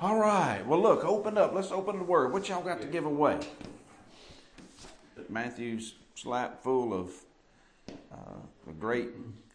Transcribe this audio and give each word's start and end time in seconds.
All 0.00 0.16
right. 0.16 0.64
Well, 0.64 0.80
look, 0.80 1.04
open 1.04 1.36
up. 1.36 1.52
Let's 1.52 1.72
open 1.72 1.98
the 1.98 2.04
word. 2.04 2.32
What 2.32 2.48
y'all 2.48 2.62
got 2.62 2.80
to 2.82 2.86
give 2.86 3.04
away? 3.04 3.40
Matthew's 5.28 5.94
slap 6.14 6.62
full 6.62 6.94
of 6.94 7.10
uh, 8.12 8.38
the 8.64 8.72
great 8.74 9.08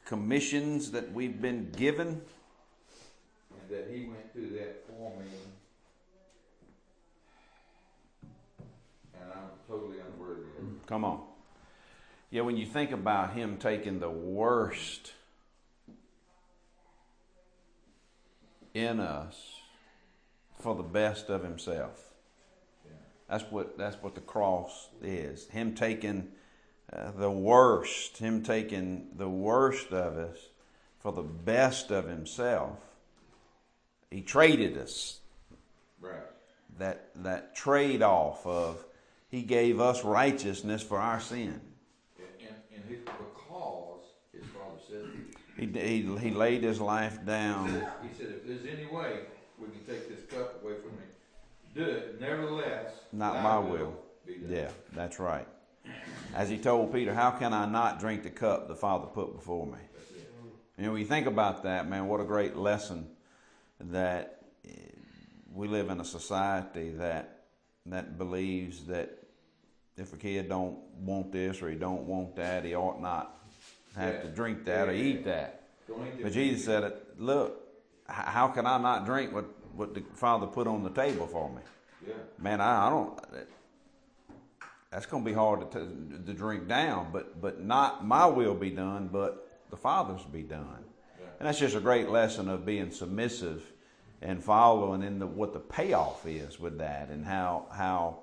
commissions 0.03 0.91
that 0.91 1.13
we've 1.13 1.41
been 1.41 1.71
given. 1.71 2.07
And 2.09 3.69
that 3.69 3.89
he 3.89 4.03
went 4.03 4.33
through 4.33 4.49
that 4.49 4.85
for 4.85 5.17
me. 5.17 5.25
And 9.21 9.31
I'm 9.33 9.49
totally 9.65 9.99
unworthy 9.99 10.41
of 10.41 10.65
it. 10.65 10.87
Come 10.87 11.05
on. 11.05 11.21
Yeah, 12.31 12.41
when 12.41 12.57
you 12.57 12.65
think 12.65 12.91
about 12.91 13.33
him 13.33 13.55
taking 13.55 14.01
the 14.01 14.09
worst 14.09 15.13
in 18.73 18.99
us 18.99 19.62
for 20.63 20.73
the 20.73 20.81
best 20.81 21.29
of 21.29 21.43
himself. 21.43 22.09
That's 23.29 23.43
what 23.51 23.77
that's 23.77 24.01
what 24.01 24.15
the 24.15 24.21
cross 24.21 24.89
is. 25.01 25.47
Him 25.49 25.75
taking 25.75 26.29
uh, 26.91 27.11
the 27.11 27.31
worst, 27.31 28.17
him 28.17 28.43
taking 28.43 29.07
the 29.15 29.29
worst 29.29 29.91
of 29.91 30.17
us 30.17 30.37
for 30.99 31.11
the 31.11 31.23
best 31.23 31.91
of 31.91 32.07
himself. 32.07 32.79
He 34.09 34.21
traded 34.21 34.77
us. 34.77 35.19
Right. 35.99 36.21
That 36.77 37.09
that 37.15 37.55
trade 37.55 38.01
off 38.01 38.45
of 38.45 38.85
he 39.29 39.41
gave 39.41 39.79
us 39.79 40.03
righteousness 40.03 40.83
for 40.83 40.99
our 40.99 41.19
sin. 41.19 41.59
And, 42.19 42.55
and, 42.75 42.83
his, 42.87 42.99
because 42.99 44.01
his 44.31 44.43
father 44.51 44.79
said, 44.87 45.09
He, 45.57 45.65
he, 45.65 46.17
he 46.17 46.31
laid 46.35 46.61
his 46.61 46.79
life 46.79 47.25
down. 47.25 47.69
he 48.03 48.15
said, 48.15 48.27
if 48.27 48.45
there's 48.45 48.65
any 48.65 48.85
way 48.85 49.21
take 49.87 50.09
this 50.09 50.25
cup 50.29 50.63
away 50.63 50.73
from 50.75 50.91
me, 50.91 51.03
do 51.75 51.83
it. 51.83 52.21
Nevertheless, 52.21 52.93
Not 53.11 53.41
my 53.43 53.59
will. 53.59 53.93
done. 54.25 54.45
Yeah, 54.49 54.69
that's 54.93 55.19
right. 55.19 55.47
As 56.33 56.49
he 56.49 56.57
told 56.57 56.93
Peter, 56.93 57.13
how 57.13 57.31
can 57.31 57.53
I 57.53 57.65
not 57.65 57.99
drink 57.99 58.23
the 58.23 58.29
cup 58.29 58.67
the 58.67 58.75
Father 58.75 59.07
put 59.07 59.35
before 59.35 59.65
me? 59.65 59.77
You 60.77 60.85
know, 60.85 60.91
when 60.93 61.01
you 61.01 61.07
think 61.07 61.27
about 61.27 61.63
that, 61.63 61.87
man, 61.87 62.07
what 62.07 62.19
a 62.19 62.23
great 62.23 62.55
lesson 62.55 63.07
that 63.79 64.41
eh, 64.65 64.69
we 65.53 65.67
live 65.67 65.89
in 65.89 65.99
a 65.99 66.05
society 66.05 66.89
that 66.93 67.41
that 67.85 68.17
believes 68.17 68.85
that 68.85 69.19
if 69.97 70.13
a 70.13 70.17
kid 70.17 70.47
don't 70.49 70.77
want 71.01 71.31
this 71.31 71.61
or 71.61 71.69
he 71.69 71.75
don't 71.75 72.03
want 72.03 72.35
that, 72.37 72.63
he 72.63 72.73
ought 72.75 73.01
not 73.01 73.43
have 73.95 74.21
to 74.23 74.29
drink 74.29 74.63
that 74.65 74.87
or 74.87 74.93
Yeah. 74.93 75.03
eat 75.03 75.25
that. 75.25 75.63
But. 76.21 76.31
Jesus 76.31 76.63
said, 76.65 76.83
it, 76.83 77.19
"Look, 77.19 77.61
how 78.07 78.47
can 78.47 78.65
I 78.65 78.77
not 78.79 79.05
drink 79.05 79.33
what 79.33 79.45
what 79.75 79.93
the 79.93 80.03
Father 80.13 80.47
put 80.47 80.67
on 80.67 80.83
the 80.83 80.89
table 80.91 81.27
for 81.27 81.49
me?" 81.49 81.61
Yeah. 82.07 82.13
Man, 82.37 82.61
I, 82.61 82.87
I 82.87 82.89
don't. 82.89 83.19
That's 84.91 85.07
going 85.07 85.23
to 85.23 85.29
be 85.29 85.33
hard 85.33 85.71
to, 85.71 85.79
t- 85.79 86.25
to 86.27 86.33
drink 86.33 86.67
down, 86.67 87.07
but 87.11 87.41
but 87.41 87.61
not 87.61 88.05
my 88.05 88.25
will 88.25 88.53
be 88.53 88.69
done, 88.69 89.09
but 89.11 89.59
the 89.69 89.77
Father's 89.77 90.23
be 90.23 90.43
done. 90.43 90.83
Yeah. 91.19 91.25
And 91.39 91.47
that's 91.47 91.59
just 91.59 91.75
a 91.75 91.79
great 91.79 92.09
lesson 92.09 92.47
of 92.47 92.65
being 92.65 92.91
submissive 92.91 93.63
and 94.21 94.43
following 94.43 95.01
in 95.01 95.17
the, 95.19 95.25
what 95.25 95.51
the 95.51 95.59
payoff 95.59 96.25
is 96.27 96.59
with 96.59 96.77
that, 96.77 97.09
and 97.09 97.25
how 97.25 97.65
how 97.71 98.19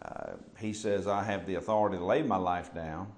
uh, 0.00 0.32
He 0.58 0.72
says, 0.72 1.06
"I 1.06 1.24
have 1.24 1.46
the 1.46 1.56
authority 1.56 1.98
to 1.98 2.04
lay 2.04 2.22
my 2.22 2.36
life 2.36 2.72
down, 2.72 3.12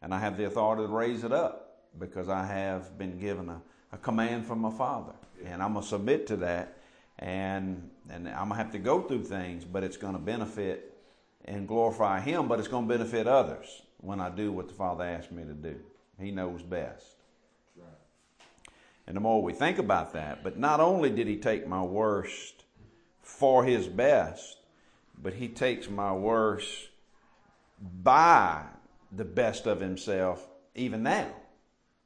and 0.00 0.14
I 0.14 0.20
have 0.20 0.36
the 0.36 0.44
authority 0.46 0.84
to 0.84 0.88
raise 0.88 1.24
it 1.24 1.32
up, 1.32 1.82
because 1.98 2.28
I 2.28 2.46
have 2.46 2.96
been 2.96 3.18
given 3.18 3.48
a, 3.48 3.60
a 3.90 3.98
command 3.98 4.46
from 4.46 4.60
my 4.60 4.70
Father, 4.70 5.14
and 5.44 5.62
I'm 5.62 5.74
gonna 5.74 5.84
submit 5.84 6.26
to 6.28 6.36
that." 6.36 6.74
And 7.18 7.90
and 8.10 8.28
I'm 8.28 8.48
gonna 8.48 8.56
have 8.56 8.72
to 8.72 8.78
go 8.78 9.02
through 9.02 9.24
things, 9.24 9.64
but 9.64 9.82
it's 9.82 9.96
gonna 9.96 10.18
benefit 10.18 10.96
and 11.44 11.66
glorify 11.66 12.20
Him, 12.20 12.48
but 12.48 12.58
it's 12.58 12.68
gonna 12.68 12.86
benefit 12.86 13.26
others 13.26 13.82
when 13.98 14.20
I 14.20 14.30
do 14.30 14.52
what 14.52 14.68
the 14.68 14.74
Father 14.74 15.04
asked 15.04 15.32
me 15.32 15.44
to 15.44 15.52
do. 15.52 15.76
He 16.20 16.30
knows 16.30 16.62
best. 16.62 17.16
Right. 17.76 17.86
And 19.06 19.16
the 19.16 19.20
more 19.20 19.42
we 19.42 19.52
think 19.52 19.78
about 19.78 20.12
that, 20.12 20.42
but 20.42 20.58
not 20.58 20.80
only 20.80 21.10
did 21.10 21.26
He 21.26 21.36
take 21.36 21.66
my 21.66 21.82
worst 21.82 22.64
for 23.22 23.64
His 23.64 23.86
best, 23.86 24.58
but 25.20 25.34
He 25.34 25.48
takes 25.48 25.88
my 25.88 26.12
worst 26.12 26.88
by 28.02 28.62
the 29.12 29.24
best 29.24 29.66
of 29.66 29.80
Himself 29.80 30.46
even 30.74 31.02
now. 31.02 31.28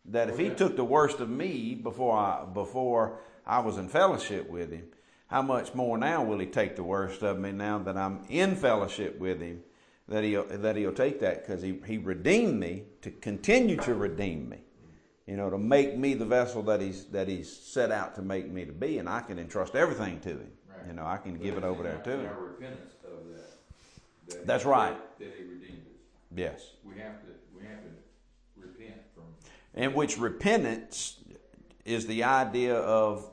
That 0.06 0.30
if 0.30 0.38
He 0.38 0.50
took 0.50 0.76
the 0.76 0.84
worst 0.84 1.20
of 1.20 1.28
me 1.28 1.74
before 1.74 2.16
I 2.16 2.44
before 2.44 3.18
I 3.46 3.58
was 3.60 3.76
in 3.76 3.88
fellowship 3.88 4.48
with 4.48 4.72
Him, 4.72 4.84
how 5.30 5.42
much 5.42 5.74
more 5.74 5.96
now 5.96 6.22
will 6.22 6.38
He 6.38 6.46
take 6.46 6.76
the 6.76 6.84
worst 6.84 7.22
of 7.22 7.38
me 7.38 7.52
now 7.52 7.78
that 7.78 7.96
I'm 7.96 8.24
in 8.28 8.56
fellowship 8.56 9.18
with 9.18 9.40
Him? 9.40 9.62
That 10.08 10.24
He'll 10.24 10.44
that 10.46 10.76
He'll 10.76 10.92
take 10.92 11.20
that 11.20 11.46
because 11.46 11.62
He 11.62 11.80
He 11.86 11.98
redeemed 11.98 12.58
me 12.58 12.84
to 13.02 13.10
continue 13.10 13.76
to 13.78 13.94
redeem 13.94 14.48
me 14.48 14.58
you 15.30 15.36
know, 15.36 15.48
to 15.48 15.58
make 15.58 15.96
me 15.96 16.14
the 16.14 16.24
vessel 16.24 16.60
that 16.64 16.80
he's 16.80 17.04
that 17.06 17.28
he's 17.28 17.48
set 17.48 17.92
out 17.92 18.16
to 18.16 18.22
make 18.22 18.50
me 18.50 18.64
to 18.64 18.72
be, 18.72 18.98
and 18.98 19.08
I 19.08 19.20
can 19.20 19.38
entrust 19.38 19.76
everything 19.76 20.18
to 20.22 20.30
him. 20.30 20.50
Right. 20.68 20.88
You 20.88 20.92
know, 20.94 21.06
I 21.06 21.18
can 21.18 21.34
But 21.34 21.42
give 21.44 21.56
it 21.56 21.62
over 21.62 21.84
there 21.84 21.98
to 22.02 22.10
him. 22.10 22.30
Repentance 22.36 22.94
of 23.04 23.28
that. 23.28 24.30
that 24.30 24.46
That's 24.48 24.64
right. 24.64 24.96
That 25.20 25.32
he 25.38 25.44
redeemed 25.44 25.86
us. 25.86 26.36
Yes, 26.36 26.70
We 26.84 26.98
have 26.98 27.20
to. 27.20 27.28
We 27.56 27.64
have 27.64 27.78
to 27.80 27.90
repent 28.56 29.00
from. 29.14 29.22
in 29.80 29.94
which 29.94 30.18
repentance 30.18 31.20
is 31.84 32.08
the 32.08 32.24
idea 32.24 32.74
of 32.74 33.30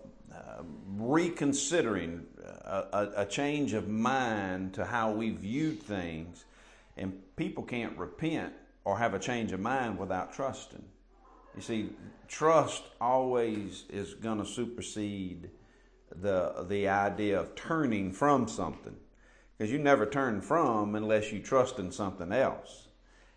reconsidering 0.99 2.25
a, 2.43 2.83
a, 2.93 3.11
a 3.17 3.25
change 3.25 3.73
of 3.73 3.87
mind 3.87 4.73
to 4.73 4.85
how 4.85 5.11
we 5.11 5.31
viewed 5.31 5.81
things, 5.81 6.45
and 6.95 7.21
people 7.35 7.63
can't 7.63 7.97
repent 7.97 8.53
or 8.83 8.97
have 8.97 9.13
a 9.13 9.19
change 9.19 9.51
of 9.51 9.59
mind 9.59 9.99
without 9.99 10.33
trusting. 10.33 10.83
You 11.55 11.61
see, 11.61 11.89
trust 12.27 12.83
always 12.99 13.85
is 13.89 14.13
going 14.13 14.39
to 14.39 14.45
supersede 14.45 15.49
the 16.15 16.65
the 16.67 16.87
idea 16.87 17.39
of 17.39 17.53
turning 17.55 18.13
from 18.13 18.47
something, 18.47 18.95
because 19.57 19.71
you 19.71 19.79
never 19.79 20.05
turn 20.05 20.41
from 20.41 20.95
unless 20.95 21.31
you 21.31 21.39
trust 21.39 21.79
in 21.79 21.91
something 21.91 22.31
else. 22.31 22.87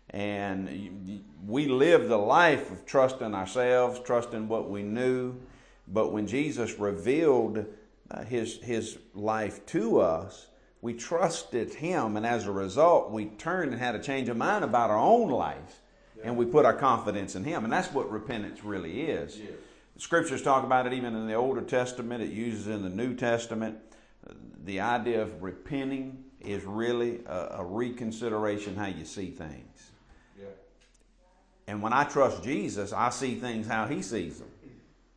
And 0.09 0.69
you- 0.69 1.23
we 1.45 1.67
lived 1.67 2.09
the 2.09 2.17
life 2.17 2.71
of 2.71 2.85
trusting 2.85 3.33
ourselves, 3.33 3.99
trusting 3.99 4.47
what 4.47 4.69
we 4.69 4.83
knew. 4.83 5.35
But 5.87 6.11
when 6.11 6.27
Jesus 6.27 6.79
revealed 6.79 7.65
uh, 8.09 8.23
his 8.23 8.57
his 8.61 8.97
life 9.13 9.65
to 9.67 9.99
us, 9.99 10.47
we 10.81 10.95
trusted 10.95 11.75
Him, 11.75 12.17
and 12.17 12.25
as 12.25 12.47
a 12.47 12.51
result, 12.51 13.11
we 13.11 13.25
turned 13.25 13.71
and 13.71 13.79
had 13.79 13.95
a 13.95 13.99
change 13.99 14.29
of 14.29 14.37
mind 14.37 14.63
about 14.63 14.89
our 14.89 14.97
own 14.97 15.29
life, 15.29 15.81
and 16.23 16.35
we 16.35 16.45
put 16.45 16.65
our 16.65 16.73
confidence 16.73 17.35
in 17.35 17.43
Him. 17.43 17.63
And 17.63 17.71
that's 17.71 17.93
what 17.93 18.11
repentance 18.11 18.63
really 18.63 19.01
is. 19.01 19.37
Yes. 19.37 19.49
Scriptures 19.97 20.41
talk 20.41 20.63
about 20.63 20.87
it 20.87 20.93
even 20.93 21.15
in 21.15 21.27
the 21.27 21.35
Older 21.35 21.61
Testament. 21.61 22.23
It 22.23 22.31
uses 22.31 22.67
in 22.67 22.81
the 22.81 22.89
New 22.89 23.15
Testament. 23.15 23.77
The 24.63 24.79
idea 24.79 25.21
of 25.21 25.43
repenting 25.43 26.23
is 26.39 26.63
really 26.63 27.19
a, 27.27 27.57
a 27.59 27.65
reconsideration 27.65 28.75
how 28.75 28.87
you 28.87 29.05
see 29.05 29.29
things. 29.29 29.91
Yeah. 30.39 30.45
And 31.67 31.83
when 31.83 31.93
I 31.93 32.05
trust 32.05 32.43
Jesus, 32.43 32.91
I 32.91 33.09
see 33.11 33.35
things 33.35 33.67
how 33.67 33.85
He 33.85 34.01
sees 34.01 34.39
them. 34.39 34.50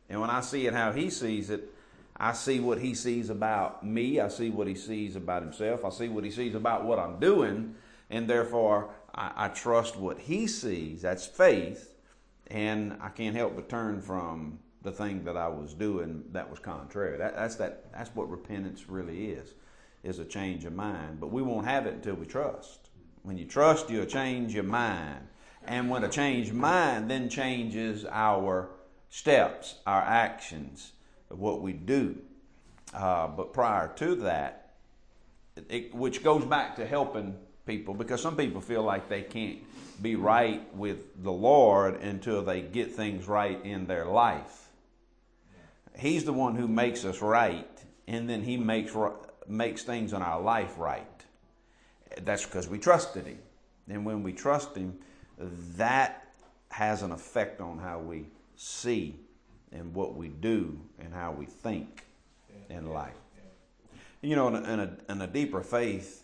And 0.09 0.21
when 0.21 0.29
I 0.29 0.41
see 0.41 0.67
it 0.67 0.73
how 0.73 0.91
He 0.91 1.09
sees 1.09 1.49
it, 1.49 1.73
I 2.17 2.33
see 2.33 2.59
what 2.59 2.79
He 2.79 2.93
sees 2.93 3.29
about 3.29 3.85
me. 3.85 4.19
I 4.19 4.27
see 4.27 4.49
what 4.49 4.67
He 4.67 4.75
sees 4.75 5.15
about 5.15 5.41
Himself. 5.41 5.83
I 5.83 5.89
see 5.89 6.07
what 6.07 6.23
He 6.23 6.31
sees 6.31 6.55
about 6.55 6.85
what 6.85 6.99
I'm 6.99 7.19
doing. 7.19 7.75
And 8.09 8.29
therefore, 8.29 8.91
I, 9.13 9.31
I 9.35 9.47
trust 9.49 9.97
what 9.97 10.19
He 10.19 10.47
sees. 10.47 11.01
That's 11.01 11.25
faith. 11.25 11.95
And 12.47 12.97
I 13.01 13.09
can't 13.09 13.35
help 13.35 13.55
but 13.55 13.69
turn 13.69 14.01
from 14.01 14.59
the 14.83 14.91
thing 14.91 15.23
that 15.25 15.35
I 15.35 15.47
was 15.47 15.73
doing 15.73 16.23
that 16.31 16.49
was 16.49 16.59
contrary. 16.59 17.17
That, 17.17 17.35
that's, 17.35 17.55
that, 17.55 17.91
that's 17.91 18.11
what 18.15 18.29
repentance 18.29 18.87
really 18.87 19.31
is, 19.31 19.53
is 20.03 20.19
a 20.19 20.25
change 20.25 20.63
of 20.65 20.73
mind. 20.73 21.19
But 21.19 21.31
we 21.31 21.41
won't 21.41 21.65
have 21.65 21.87
it 21.87 21.95
until 21.95 22.15
we 22.15 22.27
trust. 22.27 22.89
When 23.23 23.37
you 23.37 23.45
trust, 23.45 23.89
you'll 23.89 24.05
change 24.05 24.53
your 24.53 24.63
mind. 24.63 25.27
And 25.67 25.89
when 25.89 26.03
a 26.03 26.09
changed 26.09 26.53
mind 26.53 27.09
then 27.09 27.27
changes 27.27 28.05
our 28.05 28.69
steps, 29.15 29.75
our 29.87 30.01
actions, 30.01 30.91
what 31.29 31.61
we 31.61 31.71
do. 31.71 32.17
Uh, 32.93 33.27
but 33.27 33.53
prior 33.53 33.87
to 33.95 34.13
that, 34.15 34.73
it, 35.69 35.95
which 35.95 36.21
goes 36.21 36.43
back 36.43 36.75
to 36.75 36.85
helping 36.85 37.33
people, 37.65 37.93
because 37.93 38.21
some 38.21 38.35
people 38.35 38.59
feel 38.59 38.83
like 38.83 39.07
they 39.07 39.21
can't 39.21 39.59
be 40.01 40.17
right 40.17 40.75
with 40.75 41.23
the 41.23 41.31
Lord 41.31 42.01
until 42.01 42.41
they 42.43 42.59
get 42.59 42.91
things 42.91 43.25
right 43.25 43.57
in 43.65 43.87
their 43.87 44.05
life. 44.05 44.67
He's 45.97 46.25
the 46.25 46.33
one 46.33 46.55
who 46.55 46.67
makes 46.67 47.05
us 47.05 47.21
right, 47.21 47.69
and 48.09 48.29
then 48.29 48.43
He 48.43 48.57
makes 48.57 48.93
makes 49.47 49.83
things 49.83 50.11
in 50.11 50.21
our 50.21 50.41
life 50.41 50.73
right. 50.77 51.23
That's 52.21 52.43
because 52.43 52.67
we 52.67 52.79
trusted 52.79 53.25
Him. 53.25 53.39
And 53.87 54.05
when 54.05 54.23
we 54.23 54.33
trust 54.33 54.75
Him, 54.75 54.97
that 55.77 56.27
has 56.67 57.01
an 57.01 57.13
effect 57.13 57.61
on 57.61 57.79
how 57.79 57.99
we 57.99 58.25
see 58.55 59.15
and 59.71 59.93
what 59.93 60.15
we 60.15 60.29
do 60.29 60.79
and 60.99 61.13
how 61.13 61.31
we 61.31 61.45
think 61.45 62.05
in 62.69 62.89
life. 62.89 63.15
You 64.21 64.35
know, 64.35 64.47
and 64.47 64.81
a, 64.81 64.97
and 65.07 65.21
a 65.21 65.27
deeper 65.27 65.61
faith, 65.61 66.23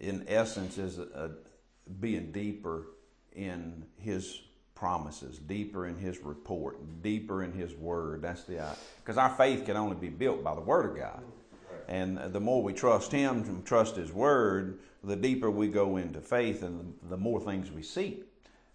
in 0.00 0.24
essence, 0.28 0.76
is 0.76 0.98
a, 0.98 1.02
a 1.14 1.30
being 2.00 2.30
deeper 2.30 2.86
in 3.34 3.86
His 3.96 4.40
promises, 4.74 5.38
deeper 5.38 5.86
in 5.86 5.96
His 5.96 6.18
report, 6.18 7.02
deeper 7.02 7.42
in 7.42 7.52
His 7.52 7.74
Word. 7.74 8.22
That's 8.22 8.44
the 8.44 8.58
uh, 8.58 8.74
because 8.98 9.16
our 9.16 9.30
faith 9.30 9.64
can 9.64 9.76
only 9.76 9.96
be 9.96 10.08
built 10.08 10.44
by 10.44 10.54
the 10.54 10.60
Word 10.60 10.90
of 10.90 10.96
God. 10.96 11.22
And 11.88 12.18
the 12.18 12.40
more 12.40 12.62
we 12.62 12.74
trust 12.74 13.12
Him 13.12 13.44
and 13.44 13.64
trust 13.64 13.96
His 13.96 14.12
Word, 14.12 14.78
the 15.02 15.16
deeper 15.16 15.50
we 15.50 15.68
go 15.68 15.96
into 15.96 16.20
faith 16.20 16.62
and 16.62 16.94
the 17.08 17.16
more 17.16 17.40
things 17.40 17.70
we 17.70 17.82
see. 17.82 18.22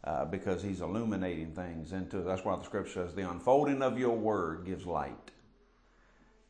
Uh, 0.04 0.26
because 0.26 0.62
He's 0.62 0.82
illuminating 0.82 1.54
things 1.54 1.94
into 1.94 2.20
us. 2.20 2.26
That's 2.26 2.46
why 2.46 2.58
the 2.58 2.64
Scripture 2.64 3.06
says, 3.06 3.16
the 3.16 3.30
unfolding 3.30 3.82
of 3.82 3.98
your 3.98 4.18
Word 4.18 4.66
gives 4.66 4.86
light. 4.86 5.32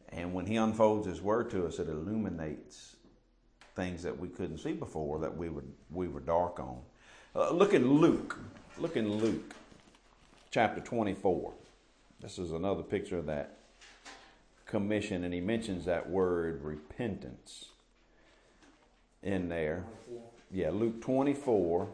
And 0.09 0.33
when 0.33 0.47
He 0.47 0.55
unfolds 0.55 1.07
His 1.07 1.21
Word 1.21 1.51
to 1.51 1.67
us, 1.67 1.77
it 1.77 1.87
illuminates 1.87 2.95
things 3.75 4.03
that 4.03 4.19
we 4.19 4.27
couldn't 4.27 4.59
see 4.59 4.73
before 4.73 5.19
that 5.19 5.35
we 5.35 5.49
were, 5.49 5.63
we 5.91 6.07
were 6.07 6.19
dark 6.19 6.59
on. 6.59 6.79
Uh, 7.35 7.51
look 7.51 7.73
in 7.73 7.99
Luke. 7.99 8.37
Look 8.77 8.97
in 8.97 9.11
Luke 9.11 9.55
chapter 10.51 10.81
24. 10.81 11.53
This 12.21 12.39
is 12.39 12.51
another 12.51 12.83
picture 12.83 13.17
of 13.17 13.25
that 13.25 13.57
commission, 14.65 15.23
and 15.23 15.33
he 15.33 15.41
mentions 15.41 15.85
that 15.85 16.09
word 16.09 16.63
repentance 16.63 17.65
in 19.21 19.49
there. 19.49 19.83
Yeah, 20.51 20.69
Luke 20.69 21.01
24, 21.01 21.87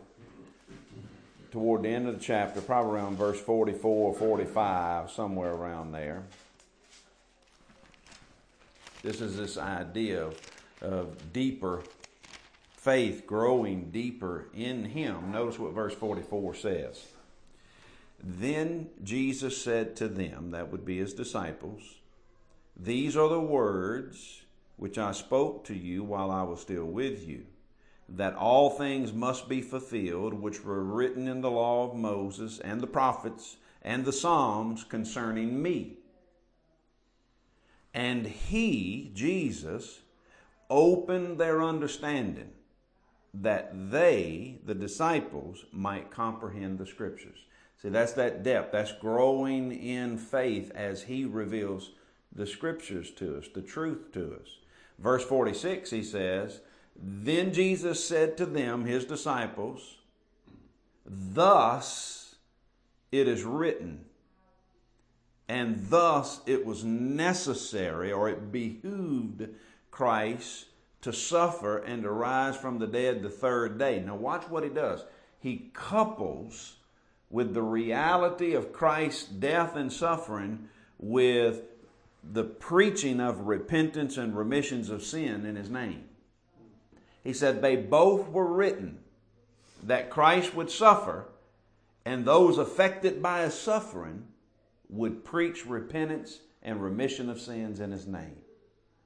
toward 1.51 1.84
the 1.84 1.90
end 1.90 2.07
of 2.07 2.16
the 2.18 2.24
chapter, 2.24 2.62
probably 2.62 2.94
around 2.94 3.18
verse 3.18 3.40
44 3.40 4.10
or 4.10 4.13
45, 4.13 5.12
somewhere 5.12 5.51
around 5.51 5.92
there. 5.92 6.24
This 9.01 9.22
is 9.22 9.38
this 9.38 9.57
idea 9.57 10.25
of, 10.25 10.42
of 10.81 11.34
deeper 11.34 11.84
faith, 12.74 13.25
growing 13.25 13.92
deeper 13.92 14.48
in 14.54 14.86
Him. 14.86 15.31
Notice 15.31 15.60
what 15.60 15.74
verse 15.74 15.94
44 15.94 16.56
says. 16.56 17.06
Then 18.22 18.90
Jesus 19.04 19.62
said 19.62 19.95
to 19.98 20.07
them, 20.07 20.52
that 20.52 20.72
would 20.72 20.86
be 20.86 20.98
His 20.98 21.13
disciples, 21.13 21.81
these 22.75 23.18
are 23.18 23.30
the 23.30 23.40
words 23.40 24.42
which 24.78 24.98
I 24.98 25.12
spoke 25.12 25.66
to 25.66 25.74
you 25.74 26.04
while 26.04 26.31
I 26.31 26.44
was 26.44 26.62
still 26.62 26.86
with 26.86 27.28
you, 27.28 27.45
that 28.16 28.36
all 28.36 28.70
things 28.70 29.14
must 29.14 29.48
be 29.48 29.62
fulfilled 29.62 30.34
which 30.34 30.64
were 30.64 30.84
written 30.84 31.28
in 31.28 31.42
the 31.42 31.52
law 31.52 31.90
of 31.90 31.96
Moses 31.96 32.60
and 32.60 32.82
the 32.82 32.88
prophets 32.88 33.58
and 33.82 34.06
the 34.06 34.14
Psalms 34.14 34.84
concerning 34.84 35.62
me. 35.62 35.98
And 37.94 38.26
he, 38.26 39.12
Jesus, 39.14 40.00
opened 40.70 41.40
their 41.40 41.62
understanding 41.62 42.52
that 43.34 43.92
they, 43.92 44.60
the 44.66 44.76
disciples, 44.76 45.66
might 45.72 46.12
comprehend 46.12 46.78
the 46.78 46.86
scriptures. 46.86 47.38
See, 47.82 47.90
that's 47.90 48.14
that 48.14 48.44
depth. 48.44 48.72
That's 48.72 48.92
growing 48.92 49.72
in 49.72 50.18
faith 50.18 50.72
as 50.76 51.04
he 51.04 51.26
reveals 51.26 51.92
the 52.34 52.46
scriptures 52.46 53.12
to 53.12 53.38
us, 53.38 53.48
the 53.54 53.62
truth 53.62 54.12
to 54.14 54.38
us. 54.42 54.58
Verse 54.98 55.24
46, 55.24 55.90
he 55.90 56.04
says, 56.04 56.60
Then 57.01 57.54
Jesus 57.54 58.06
said 58.06 58.38
to 58.38 58.46
them, 58.46 58.86
his 58.86 59.06
disciples, 59.06 59.98
Thus 61.06 62.36
it 63.12 63.28
is 63.28 63.44
written, 63.44 64.06
and 65.48 65.88
thus 65.90 66.42
it 66.46 66.66
was 66.66 66.84
necessary, 66.84 68.12
or 68.12 68.30
it 68.30 68.51
behooved 68.51 69.48
Christ 69.90 70.66
to 71.01 71.13
suffer 71.13 71.78
and 71.78 72.04
to 72.04 72.12
rise 72.12 72.57
from 72.57 72.80
the 72.80 72.88
dead 72.88 73.24
the 73.24 73.30
third 73.30 73.80
day. 73.80 74.02
Now, 74.06 74.16
watch 74.16 74.50
what 74.50 74.63
he 74.63 74.69
does. 74.69 75.04
He 75.40 75.72
couples 75.74 76.75
with 77.30 77.54
the 77.54 77.62
reality 77.62 78.54
of 78.54 78.74
Christ's 78.74 79.24
death 79.24 79.75
and 79.75 79.92
suffering 79.92 80.68
with 81.00 81.62
the 82.24 82.44
preaching 82.44 83.22
of 83.22 83.48
repentance 83.48 84.18
and 84.18 84.36
remissions 84.36 84.90
of 84.90 85.04
sin 85.04 85.45
in 85.45 85.56
his 85.56 85.69
name. 85.69 86.04
He 87.24 87.33
said 87.33 87.62
they 87.62 87.75
both 87.75 88.30
were 88.30 88.45
written 88.45 89.00
that 89.83 90.10
Christ 90.10 90.54
would 90.56 90.69
suffer 90.69 91.25
and 92.06 92.25
those 92.25 92.57
affected 92.57 93.21
by 93.21 93.44
his 93.44 93.54
suffering 93.54 94.27
would 94.89 95.24
preach 95.24 95.66
repentance 95.66 96.39
and 96.63 96.81
remission 96.81 97.30
of 97.30 97.39
sins 97.39 97.80
in 97.80 97.92
his 97.92 98.07
name. 98.07 98.38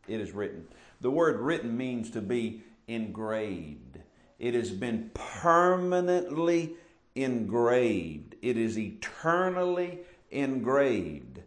It 0.07 0.19
is 0.19 0.31
written. 0.31 0.67
The 1.01 1.11
word 1.11 1.39
written 1.39 1.75
means 1.75 2.09
to 2.11 2.21
be 2.21 2.61
engraved. 2.87 3.99
It 4.39 4.53
has 4.53 4.71
been 4.71 5.11
permanently 5.13 6.73
engraved. 7.15 8.35
It 8.41 8.57
is 8.57 8.77
eternally 8.77 9.99
engraved 10.31 11.41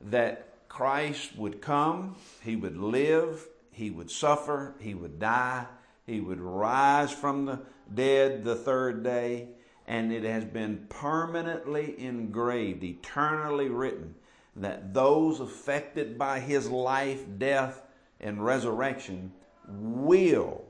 that 0.00 0.46
Christ 0.68 1.36
would 1.36 1.60
come, 1.60 2.16
he 2.42 2.56
would 2.56 2.76
live, 2.76 3.46
he 3.72 3.90
would 3.90 4.10
suffer, 4.10 4.74
he 4.78 4.94
would 4.94 5.18
die, 5.18 5.66
he 6.10 6.20
would 6.20 6.40
rise 6.40 7.12
from 7.12 7.46
the 7.46 7.60
dead 7.94 8.44
the 8.44 8.56
third 8.56 9.02
day, 9.02 9.48
and 9.86 10.12
it 10.12 10.24
has 10.24 10.44
been 10.44 10.86
permanently 10.88 11.94
engraved, 11.98 12.82
eternally 12.82 13.68
written, 13.68 14.14
that 14.56 14.92
those 14.92 15.40
affected 15.40 16.18
by 16.18 16.40
his 16.40 16.68
life, 16.68 17.24
death, 17.38 17.82
and 18.20 18.44
resurrection 18.44 19.32
will 19.68 20.64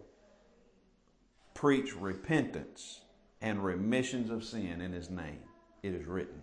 preach 1.55 1.97
repentance 1.97 3.01
and 3.41 3.65
remissions 3.65 4.31
of 4.31 4.45
sin 4.45 4.81
in 4.81 4.93
his 4.93 5.11
name. 5.11 5.41
It 5.83 5.95
is 5.95 6.07
written. 6.07 6.43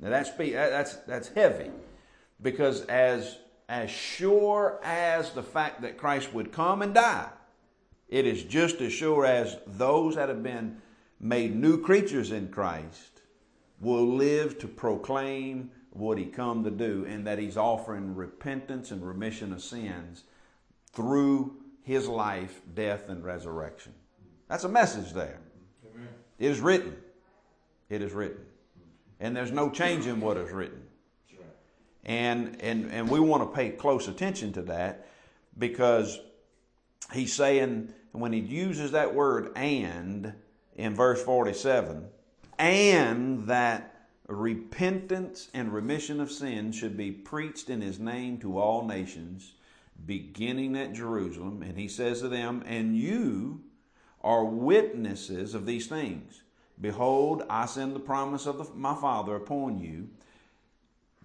Now 0.00 0.10
that's 0.10 0.30
that's 0.30 0.96
that's 1.06 1.28
heavy 1.28 1.70
because 2.42 2.82
as 2.82 3.38
as 3.68 3.90
sure 3.90 4.78
as 4.82 5.30
the 5.30 5.42
fact 5.42 5.80
that 5.82 5.96
Christ 5.96 6.34
would 6.34 6.52
come 6.52 6.82
and 6.82 6.92
die, 6.92 7.30
it 8.08 8.26
is 8.26 8.42
just 8.44 8.80
as 8.80 8.92
sure 8.92 9.24
as 9.24 9.58
those 9.66 10.16
that 10.16 10.28
have 10.28 10.42
been 10.42 10.80
made 11.20 11.54
new 11.56 11.80
creatures 11.80 12.30
in 12.30 12.48
Christ 12.48 13.22
will 13.80 14.06
live 14.06 14.58
to 14.58 14.68
proclaim 14.68 15.70
what 15.90 16.18
he 16.18 16.26
come 16.26 16.64
to 16.64 16.70
do 16.70 17.06
and 17.08 17.26
that 17.26 17.38
he's 17.38 17.56
offering 17.56 18.14
repentance 18.14 18.90
and 18.90 19.06
remission 19.06 19.52
of 19.52 19.62
sins 19.62 20.24
through 20.92 21.56
his 21.82 22.08
life, 22.08 22.60
death, 22.74 23.08
and 23.08 23.24
resurrection. 23.24 23.92
That's 24.48 24.64
a 24.64 24.68
message 24.68 25.12
there. 25.12 25.38
It 26.38 26.50
is 26.50 26.60
written. 26.60 26.96
It 27.88 28.02
is 28.02 28.12
written. 28.12 28.44
And 29.20 29.36
there's 29.36 29.52
no 29.52 29.70
change 29.70 30.06
in 30.06 30.20
what 30.20 30.36
is 30.36 30.50
written. 30.50 30.82
And, 32.04 32.60
and, 32.60 32.90
and 32.92 33.08
we 33.08 33.20
want 33.20 33.42
to 33.42 33.56
pay 33.56 33.70
close 33.70 34.08
attention 34.08 34.52
to 34.54 34.62
that 34.62 35.08
because 35.56 36.18
he's 37.12 37.32
saying, 37.32 37.94
when 38.14 38.32
he 38.32 38.40
uses 38.40 38.92
that 38.92 39.14
word 39.14 39.50
and 39.56 40.32
in 40.76 40.94
verse 40.94 41.22
47, 41.22 42.06
and 42.58 43.46
that 43.46 44.06
repentance 44.28 45.48
and 45.52 45.72
remission 45.72 46.20
of 46.20 46.30
sin 46.30 46.72
should 46.72 46.96
be 46.96 47.10
preached 47.10 47.68
in 47.68 47.80
his 47.80 47.98
name 47.98 48.38
to 48.38 48.58
all 48.58 48.86
nations, 48.86 49.52
beginning 50.06 50.76
at 50.76 50.92
Jerusalem. 50.92 51.62
And 51.62 51.76
he 51.76 51.88
says 51.88 52.20
to 52.20 52.28
them, 52.28 52.62
And 52.66 52.96
you 52.96 53.62
are 54.22 54.44
witnesses 54.44 55.54
of 55.54 55.66
these 55.66 55.86
things. 55.86 56.42
Behold, 56.80 57.44
I 57.50 57.66
send 57.66 57.94
the 57.94 58.00
promise 58.00 58.46
of 58.46 58.58
the, 58.58 58.64
my 58.74 58.94
Father 58.94 59.36
upon 59.36 59.78
you. 59.78 60.08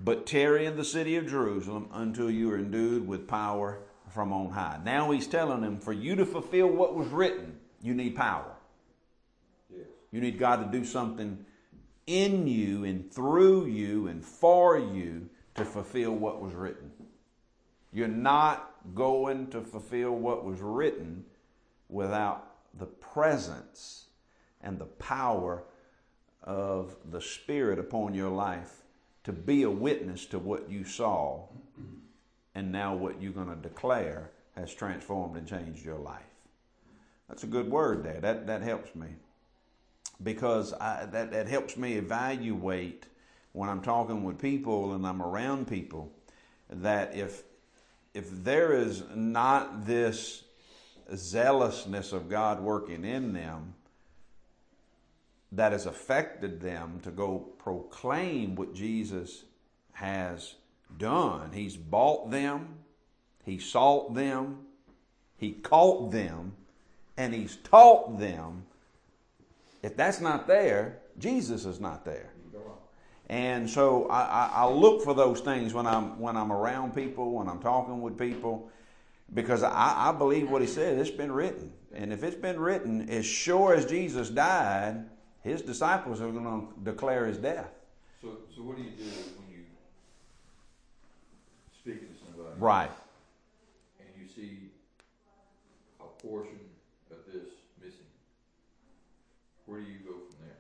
But 0.02 0.26
tarry 0.26 0.66
in 0.66 0.78
the 0.78 0.86
city 0.86 1.18
of 1.18 1.28
Jerusalem 1.28 1.90
until 1.92 2.32
you 2.32 2.52
are 2.52 2.58
endued 2.58 3.08
with 3.08 3.28
power 3.28 3.82
from 4.10 4.34
on 4.34 4.52
high. 4.52 4.80
Now 4.84 5.12
he's 5.12 5.28
telling 5.28 5.62
them, 5.62 5.80
for 5.80 5.94
you 5.94 6.16
to 6.16 6.26
fulfill 6.26 6.68
what 6.68 6.96
was 6.96 7.08
written, 7.08 7.58
you 7.82 7.94
need 7.94 8.16
power. 8.16 8.52
Yes. 9.70 9.88
You 10.12 10.22
need 10.22 10.40
God 10.40 10.72
to 10.72 10.78
do 10.78 10.86
something 10.86 11.46
in 12.08 12.48
you 12.48 12.84
and 12.86 13.12
through 13.12 13.68
you 13.68 14.08
and 14.08 14.24
for 14.26 14.78
you 14.78 15.30
to 15.56 15.64
fulfill 15.64 16.16
what 16.16 16.42
was 16.42 16.54
written. 16.54 16.92
You're 17.94 18.08
not 18.08 18.72
going 18.96 19.48
to 19.52 19.62
fulfill 19.62 20.12
what 20.12 20.46
was 20.46 20.60
written 20.60 21.26
without 21.90 22.52
the 22.78 22.86
presence 22.86 24.06
and 24.62 24.80
the 24.80 24.86
power 24.86 25.64
of 26.44 26.96
the 27.10 27.22
Spirit 27.22 27.80
upon 27.80 28.14
your 28.14 28.30
life 28.30 28.84
to 29.24 29.34
be 29.34 29.64
a 29.64 29.70
witness 29.70 30.26
to 30.28 30.40
what 30.40 30.70
you 30.70 30.84
saw 30.84 31.48
and 32.60 32.74
now 32.74 32.94
what 32.94 33.22
you're 33.22 33.32
going 33.32 33.48
to 33.48 33.56
declare 33.56 34.32
has 34.54 34.74
transformed 34.74 35.38
and 35.38 35.48
changed 35.48 35.86
your 35.86 35.98
life. 35.98 36.22
That's 37.30 37.44
a 37.44 37.48
good 37.48 37.72
word 37.72 38.04
there. 38.04 38.20
That, 38.20 38.48
that 38.48 38.62
helps 38.62 38.94
me 38.96 39.08
because 40.22 40.74
I, 40.74 41.06
that, 41.06 41.32
that 41.32 41.48
helps 41.48 41.78
me 41.78 41.94
evaluate 41.94 43.06
when 43.54 43.70
I'm 43.70 43.82
talking 43.82 44.26
with 44.26 44.40
people 44.40 44.94
and 44.94 45.08
I'm 45.08 45.22
around 45.22 45.68
people 45.68 46.12
that 46.70 47.16
if 47.16 47.44
if 48.14 48.44
there 48.44 48.74
is 48.74 49.04
not 49.16 49.86
this 49.86 50.44
zealousness 51.16 52.12
of 52.12 52.28
God 52.28 52.60
working 52.60 53.06
in 53.06 53.34
them 53.34 53.76
that 55.52 55.72
has 55.72 55.86
affected 55.86 56.60
them 56.60 57.00
to 57.04 57.12
go 57.12 57.40
proclaim 57.60 58.56
what 58.56 58.74
Jesus 58.74 59.44
has 59.94 60.56
done. 60.98 61.52
He's 61.54 61.76
bought 61.76 62.32
them, 62.32 62.76
He 63.44 63.60
sought 63.60 64.14
them, 64.14 64.60
He 65.38 65.52
caught 65.52 66.12
them, 66.12 66.54
and 67.18 67.34
He's 67.34 67.58
taught 67.58 68.20
them. 68.20 68.66
If 69.82 69.96
that's 69.96 70.20
not 70.20 70.48
there, 70.48 71.00
Jesus 71.18 71.66
is 71.66 71.80
not 71.80 72.06
there. 72.06 72.32
And 73.30 73.70
so 73.70 74.08
I, 74.10 74.22
I, 74.22 74.52
I, 74.56 74.68
look 74.68 75.04
for 75.04 75.14
those 75.14 75.40
things 75.40 75.72
when 75.72 75.86
I'm 75.86 76.20
when 76.20 76.36
I'm 76.36 76.52
around 76.52 76.96
people, 76.96 77.34
when 77.34 77.48
I'm 77.48 77.60
talking 77.60 78.02
with 78.02 78.18
people, 78.18 78.72
because 79.36 79.62
I, 79.62 80.10
I 80.10 80.12
believe 80.12 80.50
what 80.50 80.62
he 80.62 80.68
said. 80.68 80.98
It's 80.98 81.12
been 81.12 81.32
written, 81.32 81.72
and 81.94 82.12
if 82.12 82.24
it's 82.24 82.36
been 82.36 82.60
written, 82.60 83.08
as 83.08 83.28
sure 83.28 83.76
as 83.76 83.86
Jesus 83.86 84.32
died, 84.32 85.06
his 85.44 85.62
disciples 85.62 86.22
are 86.22 86.32
going 86.32 86.44
to 86.44 86.68
declare 86.84 87.28
his 87.28 87.38
death. 87.38 87.70
So, 88.20 88.38
so 88.56 88.64
what 88.64 88.78
do 88.78 88.82
you 88.84 88.90
do 88.90 89.04
speak 91.90 92.14
to 92.14 92.26
somebody? 92.26 92.56
Right. 92.60 92.92
And 94.00 94.08
you 94.20 94.28
see 94.28 94.70
a 96.00 96.22
portion 96.22 96.60
of 97.12 97.18
this 97.32 97.50
missing. 97.82 98.00
Where 99.66 99.80
do 99.80 99.86
you 99.86 100.00
go 100.00 100.12
from 100.12 100.36
there? 100.42 100.56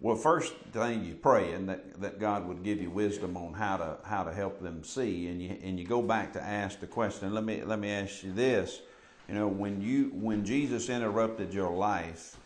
Well, 0.00 0.16
first 0.16 0.54
thing 0.72 1.04
you 1.04 1.14
pray 1.14 1.52
and 1.52 1.68
that, 1.68 2.00
that 2.00 2.18
God 2.18 2.46
would 2.46 2.62
give 2.62 2.80
you 2.80 2.90
wisdom 2.90 3.36
on 3.36 3.54
how 3.54 3.76
to 3.76 3.96
how 4.04 4.24
to 4.24 4.32
help 4.32 4.60
them 4.60 4.82
see, 4.82 5.28
and 5.28 5.40
you 5.40 5.56
and 5.62 5.78
you 5.78 5.86
go 5.86 6.02
back 6.02 6.32
to 6.32 6.42
ask 6.42 6.80
the 6.80 6.86
question. 6.86 7.32
Let 7.32 7.44
me 7.44 7.62
let 7.62 7.78
me 7.78 7.90
ask 7.90 8.24
you 8.24 8.32
this: 8.32 8.80
you 9.28 9.34
know, 9.34 9.46
when 9.46 9.80
you 9.80 10.10
when 10.14 10.44
Jesus 10.44 10.88
interrupted 10.88 11.54
your 11.54 11.70
life, 11.70 12.36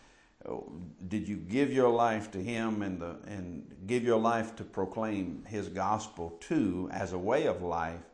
oh, 0.47 0.71
did 1.07 1.27
you 1.27 1.37
give 1.37 1.73
your 1.73 1.89
life 1.89 2.29
to 2.31 2.37
Him 2.43 2.83
and 2.83 2.99
the 2.99 3.15
and 3.25 3.65
give 3.87 4.03
your 4.03 4.19
life 4.19 4.55
to 4.57 4.63
proclaim 4.63 5.43
His 5.47 5.67
gospel 5.67 6.37
too 6.39 6.89
as 6.91 7.13
a 7.13 7.17
way 7.17 7.47
of 7.47 7.63
life? 7.63 8.06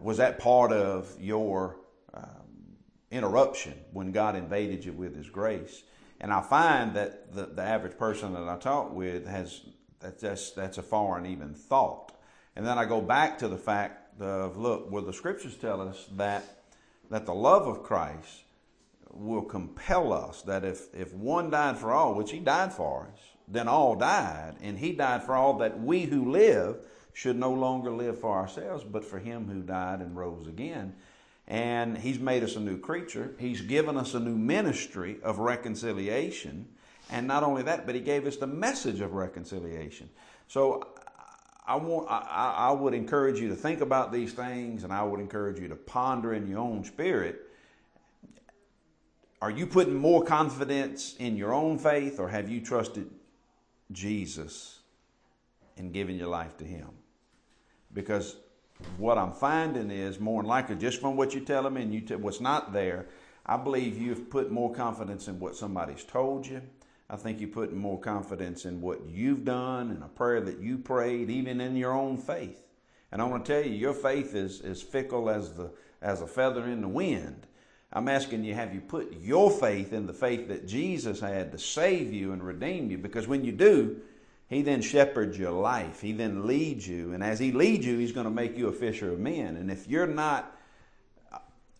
Was 0.00 0.16
that 0.18 0.38
part 0.38 0.72
of 0.72 1.14
your 1.20 1.76
um, 2.14 2.76
interruption 3.10 3.74
when 3.92 4.12
God 4.12 4.36
invaded 4.36 4.84
you 4.84 4.92
with 4.92 5.14
His 5.14 5.28
grace? 5.28 5.82
And 6.20 6.32
I 6.32 6.40
find 6.40 6.94
that 6.94 7.34
the, 7.34 7.46
the 7.46 7.62
average 7.62 7.98
person 7.98 8.32
that 8.34 8.48
I 8.48 8.56
talk 8.56 8.94
with 8.94 9.26
has 9.26 9.60
that's 10.00 10.50
that's 10.52 10.78
a 10.78 10.82
foreign 10.82 11.26
even 11.26 11.54
thought. 11.54 12.12
And 12.56 12.66
then 12.66 12.78
I 12.78 12.84
go 12.84 13.00
back 13.00 13.38
to 13.38 13.48
the 13.48 13.58
fact 13.58 14.20
of 14.20 14.56
look, 14.56 14.90
well, 14.90 15.02
the 15.02 15.12
scriptures 15.12 15.56
tell 15.56 15.80
us 15.80 16.08
that 16.16 16.44
that 17.10 17.26
the 17.26 17.34
love 17.34 17.66
of 17.66 17.82
Christ 17.82 18.44
will 19.10 19.42
compel 19.42 20.12
us 20.12 20.42
that 20.42 20.64
if 20.64 20.94
if 20.94 21.12
one 21.12 21.50
died 21.50 21.78
for 21.78 21.92
all, 21.92 22.14
which 22.14 22.30
he 22.30 22.38
died 22.38 22.72
for 22.72 23.08
us, 23.12 23.20
then 23.48 23.68
all 23.68 23.94
died, 23.94 24.54
and 24.62 24.78
he 24.78 24.92
died 24.92 25.22
for 25.22 25.34
all 25.34 25.58
that 25.58 25.80
we 25.80 26.02
who 26.02 26.30
live 26.30 26.76
should 27.12 27.36
no 27.36 27.52
longer 27.52 27.90
live 27.90 28.18
for 28.18 28.36
ourselves, 28.36 28.84
but 28.84 29.04
for 29.04 29.18
him 29.18 29.48
who 29.48 29.62
died 29.62 30.00
and 30.00 30.16
rose 30.16 30.46
again 30.46 30.94
and 31.48 31.98
He's 31.98 32.18
made 32.18 32.42
us 32.42 32.56
a 32.56 32.60
new 32.60 32.78
creature. 32.78 33.34
He's 33.38 33.60
given 33.60 33.96
us 33.96 34.14
a 34.14 34.20
new 34.20 34.36
ministry 34.36 35.18
of 35.22 35.38
reconciliation. 35.38 36.68
And 37.10 37.26
not 37.26 37.42
only 37.42 37.62
that, 37.64 37.84
but 37.84 37.94
He 37.94 38.00
gave 38.00 38.26
us 38.26 38.36
the 38.36 38.46
message 38.46 39.00
of 39.00 39.12
reconciliation. 39.14 40.08
So 40.48 40.86
I, 41.66 41.76
want, 41.76 42.10
I, 42.10 42.54
I 42.56 42.70
would 42.70 42.94
encourage 42.94 43.40
you 43.40 43.48
to 43.48 43.56
think 43.56 43.80
about 43.80 44.12
these 44.12 44.32
things, 44.32 44.84
and 44.84 44.92
I 44.92 45.02
would 45.02 45.20
encourage 45.20 45.58
you 45.58 45.68
to 45.68 45.76
ponder 45.76 46.32
in 46.32 46.46
your 46.46 46.60
own 46.60 46.84
spirit. 46.84 47.40
Are 49.40 49.50
you 49.50 49.66
putting 49.66 49.94
more 49.94 50.22
confidence 50.24 51.16
in 51.18 51.36
your 51.36 51.52
own 51.52 51.76
faith, 51.76 52.20
or 52.20 52.28
have 52.28 52.48
you 52.48 52.60
trusted 52.60 53.10
Jesus 53.90 54.78
and 55.76 55.92
given 55.92 56.16
your 56.16 56.28
life 56.28 56.56
to 56.58 56.64
Him? 56.64 56.88
Because 57.92 58.36
what 58.96 59.18
I'm 59.18 59.32
finding 59.32 59.90
is 59.90 60.18
more 60.18 60.42
than 60.42 60.48
likely, 60.48 60.76
just 60.76 61.00
from 61.00 61.16
what 61.16 61.34
you 61.34 61.40
tell 61.40 61.68
me 61.70 61.82
and 61.82 61.94
you 61.94 62.00
t- 62.00 62.14
what's 62.14 62.40
not 62.40 62.72
there, 62.72 63.06
I 63.44 63.56
believe 63.56 64.00
you've 64.00 64.30
put 64.30 64.50
more 64.50 64.72
confidence 64.72 65.28
in 65.28 65.38
what 65.38 65.56
somebody's 65.56 66.04
told 66.04 66.46
you. 66.46 66.62
I 67.10 67.16
think 67.16 67.40
you 67.40 67.48
put 67.48 67.74
more 67.74 68.00
confidence 68.00 68.64
in 68.64 68.80
what 68.80 69.06
you've 69.06 69.44
done 69.44 69.90
and 69.90 70.02
a 70.02 70.08
prayer 70.08 70.40
that 70.40 70.60
you 70.60 70.78
prayed, 70.78 71.28
even 71.28 71.60
in 71.60 71.76
your 71.76 71.92
own 71.92 72.16
faith. 72.16 72.62
And 73.10 73.20
I 73.20 73.26
want 73.26 73.44
to 73.44 73.52
tell 73.52 73.70
you, 73.70 73.76
your 73.76 73.92
faith 73.92 74.34
is 74.34 74.60
as 74.62 74.80
fickle 74.80 75.28
as 75.28 75.52
the 75.52 75.70
as 76.00 76.20
a 76.20 76.26
feather 76.26 76.64
in 76.66 76.80
the 76.80 76.88
wind. 76.88 77.46
I'm 77.92 78.08
asking 78.08 78.44
you, 78.44 78.54
have 78.54 78.74
you 78.74 78.80
put 78.80 79.20
your 79.20 79.50
faith 79.50 79.92
in 79.92 80.06
the 80.06 80.14
faith 80.14 80.48
that 80.48 80.66
Jesus 80.66 81.20
had 81.20 81.52
to 81.52 81.58
save 81.58 82.12
you 82.12 82.32
and 82.32 82.42
redeem 82.42 82.90
you? 82.90 82.98
Because 82.98 83.28
when 83.28 83.44
you 83.44 83.52
do, 83.52 84.00
he 84.52 84.60
then 84.60 84.82
shepherds 84.82 85.38
your 85.38 85.50
life. 85.50 86.02
He 86.02 86.12
then 86.12 86.46
leads 86.46 86.86
you. 86.86 87.14
And 87.14 87.24
as 87.24 87.38
He 87.38 87.52
leads 87.52 87.86
you, 87.86 87.96
He's 87.96 88.12
going 88.12 88.26
to 88.26 88.30
make 88.30 88.58
you 88.58 88.68
a 88.68 88.72
fisher 88.72 89.10
of 89.10 89.18
men. 89.18 89.56
And 89.56 89.70
if 89.70 89.88
you're 89.88 90.06
not 90.06 90.54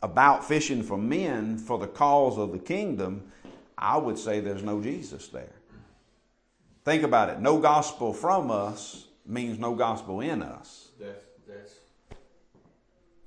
about 0.03 0.49
fishing 0.49 0.83
for 0.83 0.97
men 0.97 1.59
for 1.59 1.79
the 1.79 1.87
cause 1.87 2.39
of 2.39 2.51
the 2.51 2.59
kingdom, 2.59 3.31
I 3.77 3.99
would 3.99 4.19
say 4.19 4.41
there's 4.41 4.63
no 4.63 4.81
Jesus 4.81 5.29
there. 5.29 5.53
Think 6.83 7.03
about 7.03 7.29
it. 7.29 7.41
No 7.41 7.59
gospel 7.59 8.15
from 8.15 8.51
us 8.51 9.05
means 9.27 9.59
no 9.59 9.75
gospel 9.75 10.21
in 10.21 10.43
us. 10.43 10.89
That's, 10.99 11.27
that's, 11.47 11.73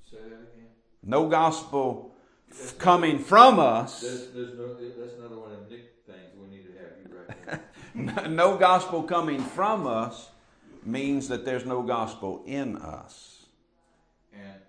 say 0.09 0.17
that 0.23 0.25
again. 0.25 0.69
No 1.03 1.29
gospel 1.29 2.15
that's 2.49 2.71
coming 2.71 3.19
from 3.19 3.59
us. 3.59 4.01
There's, 4.01 4.31
there's 4.31 4.57
no, 4.57 4.73
that's 4.73 5.13
another 5.19 5.37
one 5.37 5.51
of 5.51 5.69
the 5.69 5.75
things 5.75 6.33
we 6.41 6.47
need 6.47 6.63
to 6.65 6.71
have 6.79 6.91
you 7.03 7.15
right 7.15 7.47
now. 7.47 7.59
no 8.29 8.57
gospel 8.57 9.03
coming 9.03 9.41
from 9.41 9.87
us 9.87 10.29
means 10.83 11.29
that 11.29 11.45
there's 11.45 11.65
no 11.65 11.81
gospel 11.81 12.43
in 12.45 12.75
us. 12.77 13.45
And 14.33 14.59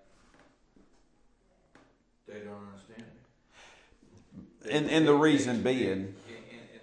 they 2.29 2.41
don't 2.41 2.69
understand 2.69 3.05
it. 4.63 4.71
And, 4.71 4.91
and 4.91 5.07
the 5.07 5.15
reason 5.15 5.63
being, 5.63 5.91
and, 5.91 6.15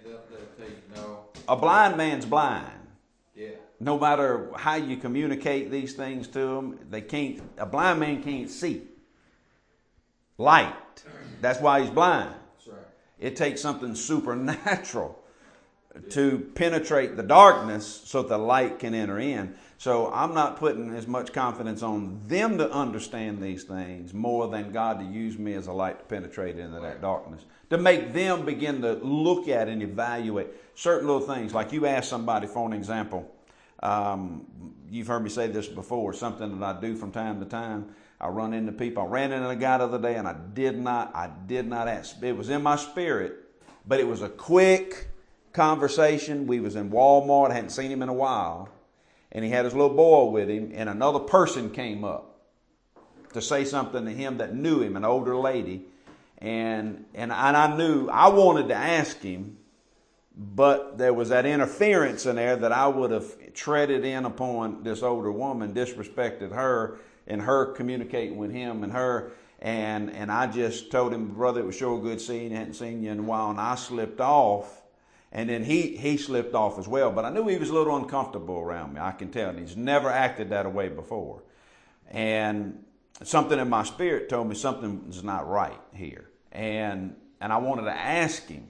they'll, 0.04 0.20
they'll 0.58 0.68
you, 0.68 0.76
no. 0.94 1.20
a 1.48 1.56
blind 1.56 1.96
man's 1.96 2.26
blind. 2.26 2.70
Yeah. 3.34 3.48
No 3.80 3.98
matter 3.98 4.50
how 4.54 4.74
you 4.74 4.98
communicate 4.98 5.70
these 5.70 5.94
things 5.94 6.28
to 6.28 6.38
them, 6.38 6.78
they 6.90 7.00
can't. 7.00 7.42
A 7.56 7.66
blind 7.66 8.00
man 8.00 8.22
can't 8.22 8.50
see 8.50 8.82
light. 10.36 10.74
That's 11.40 11.60
why 11.60 11.80
he's 11.80 11.90
blind. 11.90 12.34
That's 12.56 12.68
right. 12.68 12.86
It 13.18 13.36
takes 13.36 13.60
something 13.60 13.94
supernatural 13.94 15.23
to 16.10 16.50
penetrate 16.54 17.16
the 17.16 17.22
darkness 17.22 18.02
so 18.04 18.22
that 18.22 18.28
the 18.28 18.38
light 18.38 18.78
can 18.78 18.94
enter 18.94 19.18
in. 19.18 19.54
So 19.78 20.12
I'm 20.12 20.34
not 20.34 20.56
putting 20.56 20.94
as 20.94 21.06
much 21.06 21.32
confidence 21.32 21.82
on 21.82 22.20
them 22.26 22.58
to 22.58 22.70
understand 22.70 23.42
these 23.42 23.64
things 23.64 24.14
more 24.14 24.48
than 24.48 24.72
God 24.72 24.98
to 24.98 25.04
use 25.04 25.38
me 25.38 25.54
as 25.54 25.66
a 25.66 25.72
light 25.72 25.98
to 25.98 26.04
penetrate 26.06 26.58
into 26.58 26.80
that 26.80 27.00
darkness. 27.00 27.44
To 27.70 27.78
make 27.78 28.12
them 28.12 28.44
begin 28.44 28.82
to 28.82 28.94
look 28.94 29.48
at 29.48 29.68
and 29.68 29.82
evaluate 29.82 30.48
certain 30.74 31.06
little 31.06 31.26
things. 31.26 31.52
Like 31.52 31.72
you 31.72 31.86
ask 31.86 32.08
somebody 32.08 32.46
for 32.46 32.66
an 32.66 32.72
example. 32.72 33.30
Um, 33.82 34.46
you've 34.88 35.06
heard 35.06 35.22
me 35.22 35.30
say 35.30 35.48
this 35.48 35.66
before, 35.66 36.12
something 36.12 36.60
that 36.60 36.76
I 36.76 36.80
do 36.80 36.96
from 36.96 37.12
time 37.12 37.40
to 37.40 37.46
time. 37.46 37.94
I 38.20 38.28
run 38.28 38.54
into 38.54 38.72
people. 38.72 39.02
I 39.02 39.06
ran 39.06 39.32
into 39.32 39.48
a 39.48 39.56
guy 39.56 39.78
the 39.78 39.84
other 39.84 39.98
day 39.98 40.14
and 40.14 40.26
I 40.26 40.34
did 40.54 40.78
not, 40.78 41.14
I 41.14 41.28
did 41.46 41.68
not 41.68 41.88
ask. 41.88 42.22
It 42.22 42.36
was 42.36 42.48
in 42.48 42.62
my 42.62 42.76
spirit, 42.76 43.34
but 43.86 44.00
it 44.00 44.06
was 44.08 44.22
a 44.22 44.28
quick, 44.28 45.08
conversation. 45.54 46.46
We 46.46 46.60
was 46.60 46.76
in 46.76 46.90
Walmart, 46.90 47.50
I 47.50 47.54
hadn't 47.54 47.70
seen 47.70 47.90
him 47.90 48.02
in 48.02 48.08
a 48.10 48.14
while, 48.14 48.68
and 49.32 49.44
he 49.44 49.50
had 49.50 49.64
his 49.64 49.72
little 49.72 49.96
boy 49.96 50.26
with 50.26 50.50
him, 50.50 50.72
and 50.74 50.88
another 50.88 51.20
person 51.20 51.70
came 51.70 52.04
up 52.04 52.40
to 53.32 53.40
say 53.40 53.64
something 53.64 54.04
to 54.04 54.10
him 54.10 54.38
that 54.38 54.54
knew 54.54 54.82
him, 54.82 54.96
an 54.96 55.04
older 55.04 55.36
lady, 55.36 55.86
and 56.38 57.06
and, 57.14 57.32
and 57.32 57.56
I 57.56 57.76
knew 57.76 58.08
I 58.08 58.28
wanted 58.28 58.68
to 58.68 58.74
ask 58.74 59.20
him, 59.20 59.56
but 60.36 60.98
there 60.98 61.14
was 61.14 61.28
that 61.30 61.46
interference 61.46 62.26
in 62.26 62.36
there 62.36 62.56
that 62.56 62.72
I 62.72 62.88
would 62.88 63.12
have 63.12 63.54
treaded 63.54 64.04
in 64.04 64.24
upon 64.24 64.82
this 64.82 65.02
older 65.02 65.30
woman, 65.30 65.72
disrespected 65.72 66.52
her, 66.52 66.98
and 67.26 67.40
her 67.40 67.72
communicating 67.72 68.36
with 68.36 68.50
him 68.50 68.82
and 68.82 68.92
her. 68.92 69.32
And, 69.60 70.10
and 70.10 70.30
I 70.30 70.48
just 70.48 70.90
told 70.90 71.14
him, 71.14 71.28
brother, 71.28 71.60
it 71.60 71.66
was 71.66 71.76
sure 71.76 71.98
good 71.98 72.20
seeing 72.20 72.50
you. 72.50 72.56
I 72.56 72.58
hadn't 72.58 72.74
seen 72.74 73.02
you 73.02 73.12
in 73.12 73.20
a 73.20 73.22
while. 73.22 73.50
And 73.50 73.60
I 73.60 73.76
slipped 73.76 74.20
off 74.20 74.83
and 75.34 75.50
then 75.50 75.64
he, 75.64 75.96
he 75.96 76.16
slipped 76.16 76.54
off 76.54 76.78
as 76.78 76.88
well. 76.88 77.10
But 77.10 77.24
I 77.24 77.30
knew 77.30 77.46
he 77.48 77.58
was 77.58 77.68
a 77.68 77.74
little 77.74 77.96
uncomfortable 77.96 78.58
around 78.58 78.94
me. 78.94 79.00
I 79.00 79.10
can 79.10 79.30
tell. 79.30 79.50
And 79.50 79.58
he's 79.58 79.76
never 79.76 80.08
acted 80.08 80.50
that 80.50 80.72
way 80.72 80.88
before. 80.88 81.42
And 82.08 82.84
something 83.22 83.58
in 83.58 83.68
my 83.68 83.82
spirit 83.82 84.28
told 84.28 84.48
me 84.48 84.54
something's 84.54 85.24
not 85.24 85.48
right 85.48 85.80
here. 85.92 86.30
And, 86.52 87.16
and 87.40 87.52
I 87.52 87.56
wanted 87.56 87.82
to 87.82 87.92
ask 87.92 88.46
him, 88.46 88.68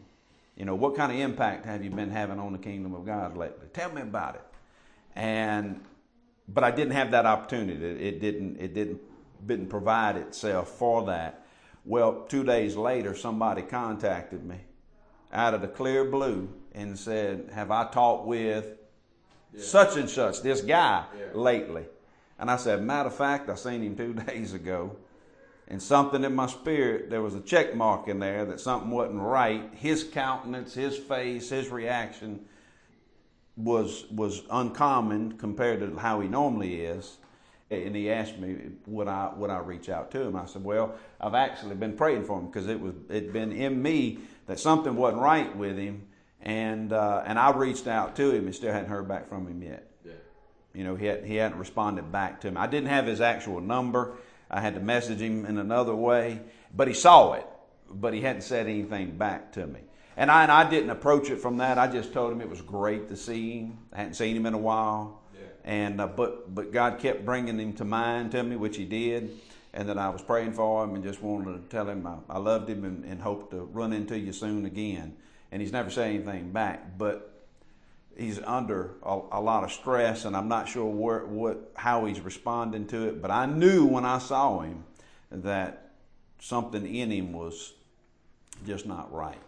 you 0.57 0.65
know, 0.65 0.75
what 0.75 0.97
kind 0.97 1.13
of 1.13 1.19
impact 1.19 1.67
have 1.67 1.85
you 1.85 1.91
been 1.91 2.11
having 2.11 2.39
on 2.39 2.53
the 2.53 2.59
kingdom 2.59 2.95
of 2.95 3.05
God 3.05 3.37
lately? 3.37 3.67
Tell 3.73 3.93
me 3.93 4.01
about 4.01 4.37
it. 4.37 4.45
And, 5.15 5.85
but 6.49 6.65
I 6.65 6.71
didn't 6.71 6.95
have 6.95 7.11
that 7.11 7.27
opportunity. 7.27 7.85
It, 7.85 8.01
it 8.01 8.21
didn't, 8.21 8.57
it 8.59 8.73
didn't 8.73 9.01
didn't 9.47 9.69
provide 9.69 10.17
itself 10.17 10.69
for 10.71 11.07
that. 11.07 11.45
Well, 11.85 12.25
two 12.29 12.45
days 12.45 12.77
later, 12.77 13.15
somebody 13.15 13.63
contacted 13.63 14.45
me 14.45 14.57
out 15.35 15.53
of 15.53 15.61
the 15.61 15.69
clear 15.69 16.05
blue 16.05 16.49
and 16.73 16.99
said, 16.99 17.51
Have 17.53 17.71
I 17.71 17.87
talked 17.91 18.27
with 18.27 18.67
Yeah. 19.53 19.63
such 19.63 19.97
and 19.97 20.09
such, 20.09 20.43
this 20.43 20.61
guy, 20.61 21.05
Yeah. 21.19 21.27
lately? 21.35 21.85
And 22.39 22.51
I 22.51 22.57
said, 22.57 22.83
Matter 22.83 23.09
of 23.09 23.15
fact, 23.15 23.51
I 23.51 23.57
seen 23.57 23.83
him 23.83 23.97
two 23.97 24.15
days 24.27 24.55
ago. 24.55 24.97
And 25.67 25.83
something 25.83 26.23
in 26.25 26.35
my 26.35 26.47
spirit, 26.47 27.09
there 27.09 27.23
was 27.23 27.35
a 27.35 27.41
check 27.41 27.75
mark 27.75 28.07
in 28.09 28.19
there 28.19 28.45
that 28.45 28.61
something 28.61 28.91
wasn't 28.91 29.21
right. 29.21 29.71
His 29.75 30.05
countenance, 30.05 30.75
his 30.75 30.97
face, 30.99 31.49
his 31.49 31.71
reaction 31.71 32.45
was 33.57 34.05
was 34.11 34.43
uncommon 34.51 35.33
compared 35.39 35.81
to 35.81 35.97
how 35.99 36.21
he 36.21 36.29
normally 36.29 36.81
is. 36.83 37.17
And 37.71 37.97
he 37.97 38.11
asked 38.11 38.39
me, 38.39 38.57
would 38.87 39.09
I 39.09 39.33
would 39.35 39.49
I 39.49 39.59
reach 39.59 39.89
out 39.89 40.11
to 40.11 40.21
him? 40.21 40.37
I 40.37 40.45
said, 40.45 40.63
well, 40.63 40.97
I've 41.19 41.35
actually 41.35 41.77
been 41.77 41.97
praying 41.97 42.25
for 42.25 42.39
him 42.39 42.47
because 42.47 42.69
it 42.69 42.79
was 42.79 42.95
it'd 43.09 43.33
been 43.33 43.53
in 43.53 43.81
me 43.81 44.19
that 44.47 44.61
something 44.61 44.97
wasn't 44.97 45.23
right 45.23 45.55
with 45.57 45.79
him, 45.79 46.07
and 46.41 46.93
uh, 46.93 47.23
and 47.27 47.39
I 47.39 47.51
reached 47.53 47.87
out 47.87 48.17
to 48.17 48.31
him 48.31 48.47
and 48.47 48.55
still 48.55 48.73
hadn't 48.73 48.91
heard 48.91 49.09
back 49.09 49.29
from 49.29 49.47
him 49.47 49.63
yet. 49.63 49.91
Yeah. 50.05 50.13
You 50.75 50.85
know, 50.85 50.97
he 50.97 51.07
had, 51.07 51.25
he 51.25 51.37
hadn't 51.37 51.59
responded 51.59 52.13
back 52.13 52.41
to 52.43 52.51
me. 52.51 52.57
I 52.59 52.67
didn't 52.67 52.91
have 52.91 53.07
his 53.07 53.21
actual 53.21 53.61
number. 53.61 54.17
I 54.51 54.61
had 54.61 54.75
to 54.75 54.81
message 54.81 55.21
him 55.21 55.47
in 55.47 55.59
another 55.59 55.95
way, 55.95 56.41
but 56.75 56.87
he 56.87 56.95
saw 56.95 57.33
it, 57.33 57.47
but 57.91 58.15
he 58.15 58.21
hadn't 58.21 58.43
said 58.43 58.67
anything 58.67 59.17
back 59.17 59.53
to 59.53 59.67
me. 59.67 59.81
And 60.17 60.31
I, 60.31 60.43
and 60.43 60.53
I 60.53 60.69
didn't 60.69 60.91
approach 60.91 61.31
it 61.31 61.41
from 61.41 61.57
that. 61.57 61.77
I 61.77 61.89
just 61.89 62.13
told 62.13 62.31
him 62.33 62.41
it 62.41 62.49
was 62.49 62.61
great 62.61 63.09
to 63.09 63.17
see 63.17 63.59
him. 63.61 63.79
I 63.93 63.99
hadn't 63.99 64.15
seen 64.15 64.37
him 64.37 64.47
in 64.47 64.55
a 64.55 64.59
while. 64.59 65.23
Yeah. 65.35 65.41
And 65.65 66.01
uh, 66.01 66.07
but 66.07 66.55
but 66.55 66.73
God 66.73 66.99
kept 67.01 67.25
bringing 67.25 67.59
him 67.59 67.73
to 67.75 67.85
mind 67.85 68.33
to 68.33 68.43
me, 68.43 68.57
which 68.57 68.77
He 68.77 68.85
did, 68.85 69.31
and 69.75 69.89
that 69.89 69.99
I 69.99 70.09
was 70.09 70.23
praying 70.23 70.53
for 70.53 70.85
him 70.85 70.95
and 70.95 71.03
just 71.03 71.21
wanted 71.21 71.53
to 71.53 71.69
tell 71.69 71.89
him 71.89 72.07
I, 72.07 72.35
I 72.35 72.39
loved 72.39 72.71
him 72.71 72.85
and, 72.85 73.05
and 73.05 73.21
hope 73.21 73.51
to 73.51 73.65
run 73.65 73.93
into 73.93 74.19
you 74.19 74.33
soon 74.33 74.65
again. 74.65 75.17
And 75.51 75.61
he's 75.61 75.73
never 75.73 75.91
said 75.91 76.11
anything 76.11 76.53
back, 76.53 76.97
but 76.97 77.45
he's 78.17 78.39
under 78.39 78.93
a, 79.03 79.21
a 79.33 79.41
lot 79.41 79.65
of 79.65 79.73
stress, 79.73 80.25
and 80.25 80.37
I'm 80.37 80.49
not 80.49 80.69
sure 80.69 80.87
where, 80.87 81.27
what 81.27 81.73
how 81.75 82.07
he's 82.07 82.21
responding 82.21 82.87
to 82.89 83.09
it. 83.09 83.21
But 83.21 83.33
I 83.33 83.47
knew 83.47 83.85
when 83.85 84.05
I 84.05 84.19
saw 84.19 84.61
him 84.61 84.85
that 85.31 85.91
something 86.39 86.87
in 86.87 87.11
him 87.11 87.33
was 87.33 87.75
just 88.65 88.87
not 88.87 89.13
right. 89.13 89.39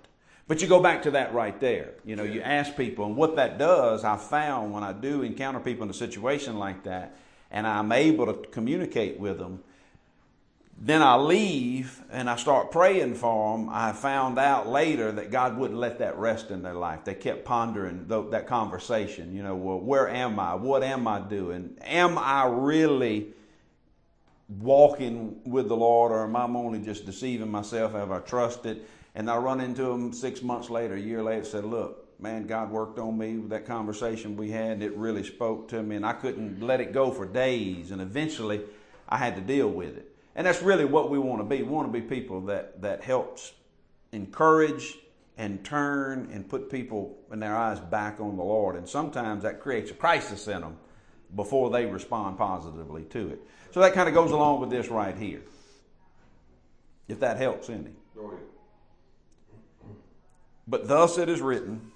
But 0.48 0.60
you 0.60 0.68
go 0.68 0.80
back 0.80 1.02
to 1.02 1.12
that 1.12 1.34
right 1.34 1.58
there. 1.60 1.94
You 2.04 2.16
know, 2.16 2.22
you 2.22 2.40
ask 2.40 2.76
people, 2.76 3.06
and 3.06 3.16
what 3.16 3.36
that 3.36 3.58
does, 3.58 4.04
I 4.04 4.16
found 4.16 4.72
when 4.72 4.82
I 4.82 4.92
do 4.92 5.22
encounter 5.22 5.60
people 5.60 5.84
in 5.84 5.90
a 5.90 5.94
situation 5.94 6.58
like 6.58 6.84
that, 6.84 7.16
and 7.50 7.66
I'm 7.66 7.92
able 7.92 8.26
to 8.26 8.34
communicate 8.48 9.18
with 9.18 9.38
them, 9.38 9.62
then 10.78 11.02
I 11.02 11.16
leave 11.16 12.02
and 12.10 12.28
I 12.28 12.36
start 12.36 12.70
praying 12.70 13.14
for 13.14 13.56
them. 13.56 13.68
I 13.70 13.92
found 13.92 14.38
out 14.38 14.68
later 14.68 15.10
that 15.12 15.30
God 15.30 15.56
wouldn't 15.56 15.80
let 15.80 15.98
that 16.00 16.18
rest 16.18 16.50
in 16.50 16.62
their 16.62 16.74
life. 16.74 17.04
They 17.04 17.14
kept 17.14 17.46
pondering 17.46 18.06
th- 18.08 18.30
that 18.30 18.46
conversation. 18.46 19.34
You 19.34 19.42
know, 19.42 19.54
well, 19.54 19.80
where 19.80 20.08
am 20.08 20.38
I? 20.38 20.54
What 20.54 20.82
am 20.82 21.08
I 21.08 21.20
doing? 21.20 21.78
Am 21.80 22.18
I 22.18 22.46
really 22.46 23.28
walking 24.48 25.40
with 25.44 25.68
the 25.68 25.76
Lord, 25.76 26.12
or 26.12 26.24
am 26.24 26.36
I 26.36 26.44
only 26.44 26.80
just 26.80 27.06
deceiving 27.06 27.50
myself? 27.50 27.92
Have 27.92 28.12
I 28.12 28.18
trusted? 28.18 28.84
And 29.14 29.30
I 29.30 29.38
run 29.38 29.60
into 29.60 29.82
them 29.82 30.12
six 30.12 30.42
months 30.42 30.68
later, 30.68 30.94
a 30.94 31.00
year 31.00 31.22
later, 31.22 31.44
said, 31.44 31.64
Look, 31.64 32.20
man, 32.20 32.46
God 32.46 32.70
worked 32.70 32.98
on 32.98 33.16
me 33.16 33.38
with 33.38 33.50
that 33.50 33.66
conversation 33.66 34.36
we 34.36 34.50
had. 34.50 34.82
It 34.82 34.94
really 34.94 35.24
spoke 35.24 35.68
to 35.68 35.82
me, 35.82 35.96
and 35.96 36.04
I 36.04 36.12
couldn't 36.12 36.60
let 36.60 36.80
it 36.80 36.92
go 36.92 37.10
for 37.10 37.24
days. 37.24 37.90
And 37.90 38.02
eventually, 38.02 38.60
I 39.08 39.16
had 39.16 39.36
to 39.36 39.40
deal 39.40 39.70
with 39.70 39.96
it. 39.96 40.15
And 40.36 40.46
that's 40.46 40.62
really 40.62 40.84
what 40.84 41.10
we 41.10 41.18
want 41.18 41.40
to 41.40 41.44
be. 41.44 41.62
We 41.62 41.70
want 41.70 41.90
to 41.90 41.98
be 41.98 42.06
people 42.06 42.42
that, 42.42 42.82
that 42.82 43.02
helps 43.02 43.54
encourage 44.12 44.98
and 45.38 45.64
turn 45.64 46.28
and 46.30 46.46
put 46.46 46.70
people 46.70 47.16
in 47.32 47.40
their 47.40 47.56
eyes 47.56 47.80
back 47.80 48.20
on 48.20 48.36
the 48.36 48.42
Lord. 48.42 48.76
And 48.76 48.86
sometimes 48.86 49.42
that 49.44 49.60
creates 49.60 49.90
a 49.90 49.94
crisis 49.94 50.46
in 50.46 50.60
them 50.60 50.76
before 51.34 51.70
they 51.70 51.86
respond 51.86 52.36
positively 52.36 53.04
to 53.04 53.30
it. 53.30 53.40
So 53.70 53.80
that 53.80 53.94
kind 53.94 54.08
of 54.08 54.14
goes 54.14 54.30
along 54.30 54.60
with 54.60 54.68
this 54.68 54.88
right 54.88 55.16
here. 55.16 55.40
If 57.08 57.18
that 57.20 57.38
helps 57.38 57.70
any. 57.70 57.92
Go 58.14 58.26
ahead. 58.26 58.40
But 60.68 60.86
thus 60.86 61.16
it 61.16 61.30
is 61.30 61.40
written, 61.40 61.92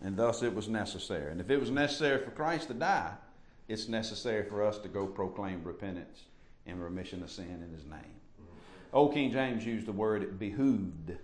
and 0.00 0.16
thus 0.16 0.42
it 0.42 0.54
was 0.54 0.68
necessary. 0.68 1.32
And 1.32 1.40
if 1.40 1.50
it 1.50 1.58
was 1.58 1.70
necessary 1.70 2.24
for 2.24 2.30
Christ 2.30 2.68
to 2.68 2.74
die, 2.74 3.12
it's 3.68 3.88
necessary 3.88 4.48
for 4.48 4.64
us 4.64 4.78
to 4.78 4.88
go 4.88 5.06
proclaim 5.06 5.64
repentance 5.64 6.24
and 6.66 6.82
remission 6.82 7.22
of 7.22 7.30
sin 7.30 7.62
in 7.64 7.72
His 7.72 7.84
name. 7.84 8.14
Old 8.92 9.12
King 9.12 9.32
James 9.32 9.66
used 9.66 9.86
the 9.86 9.92
word 9.92 10.22
it 10.22 10.38
behooved. 10.38 11.16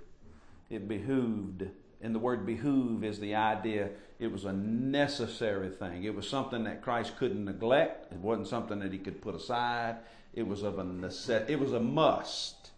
It 0.69 0.89
behooved. 0.89 1.69
And 2.03 2.15
the 2.15 2.19
word 2.19 2.47
behoove 2.47 3.05
is 3.05 3.21
the 3.21 3.35
idea 3.35 3.91
it 4.19 4.33
was 4.33 4.45
a 4.45 4.53
necessary 4.53 5.71
thing. 5.71 6.05
It 6.05 6.15
was 6.15 6.29
something 6.29 6.65
that 6.65 6.83
Christ 6.83 7.17
couldn't 7.17 7.45
neglect. 7.45 8.13
It 8.13 8.19
wasn't 8.19 8.49
something 8.49 8.81
that 8.81 8.93
he 8.93 8.99
could 8.99 9.23
put 9.23 9.35
aside. 9.35 9.97
It 10.35 10.47
was 10.47 10.63
of 10.63 10.79
a 10.79 10.85
necess- 10.85 11.49
it 11.49 11.59
was 11.59 11.73
a 11.73 11.81
must 11.81 12.71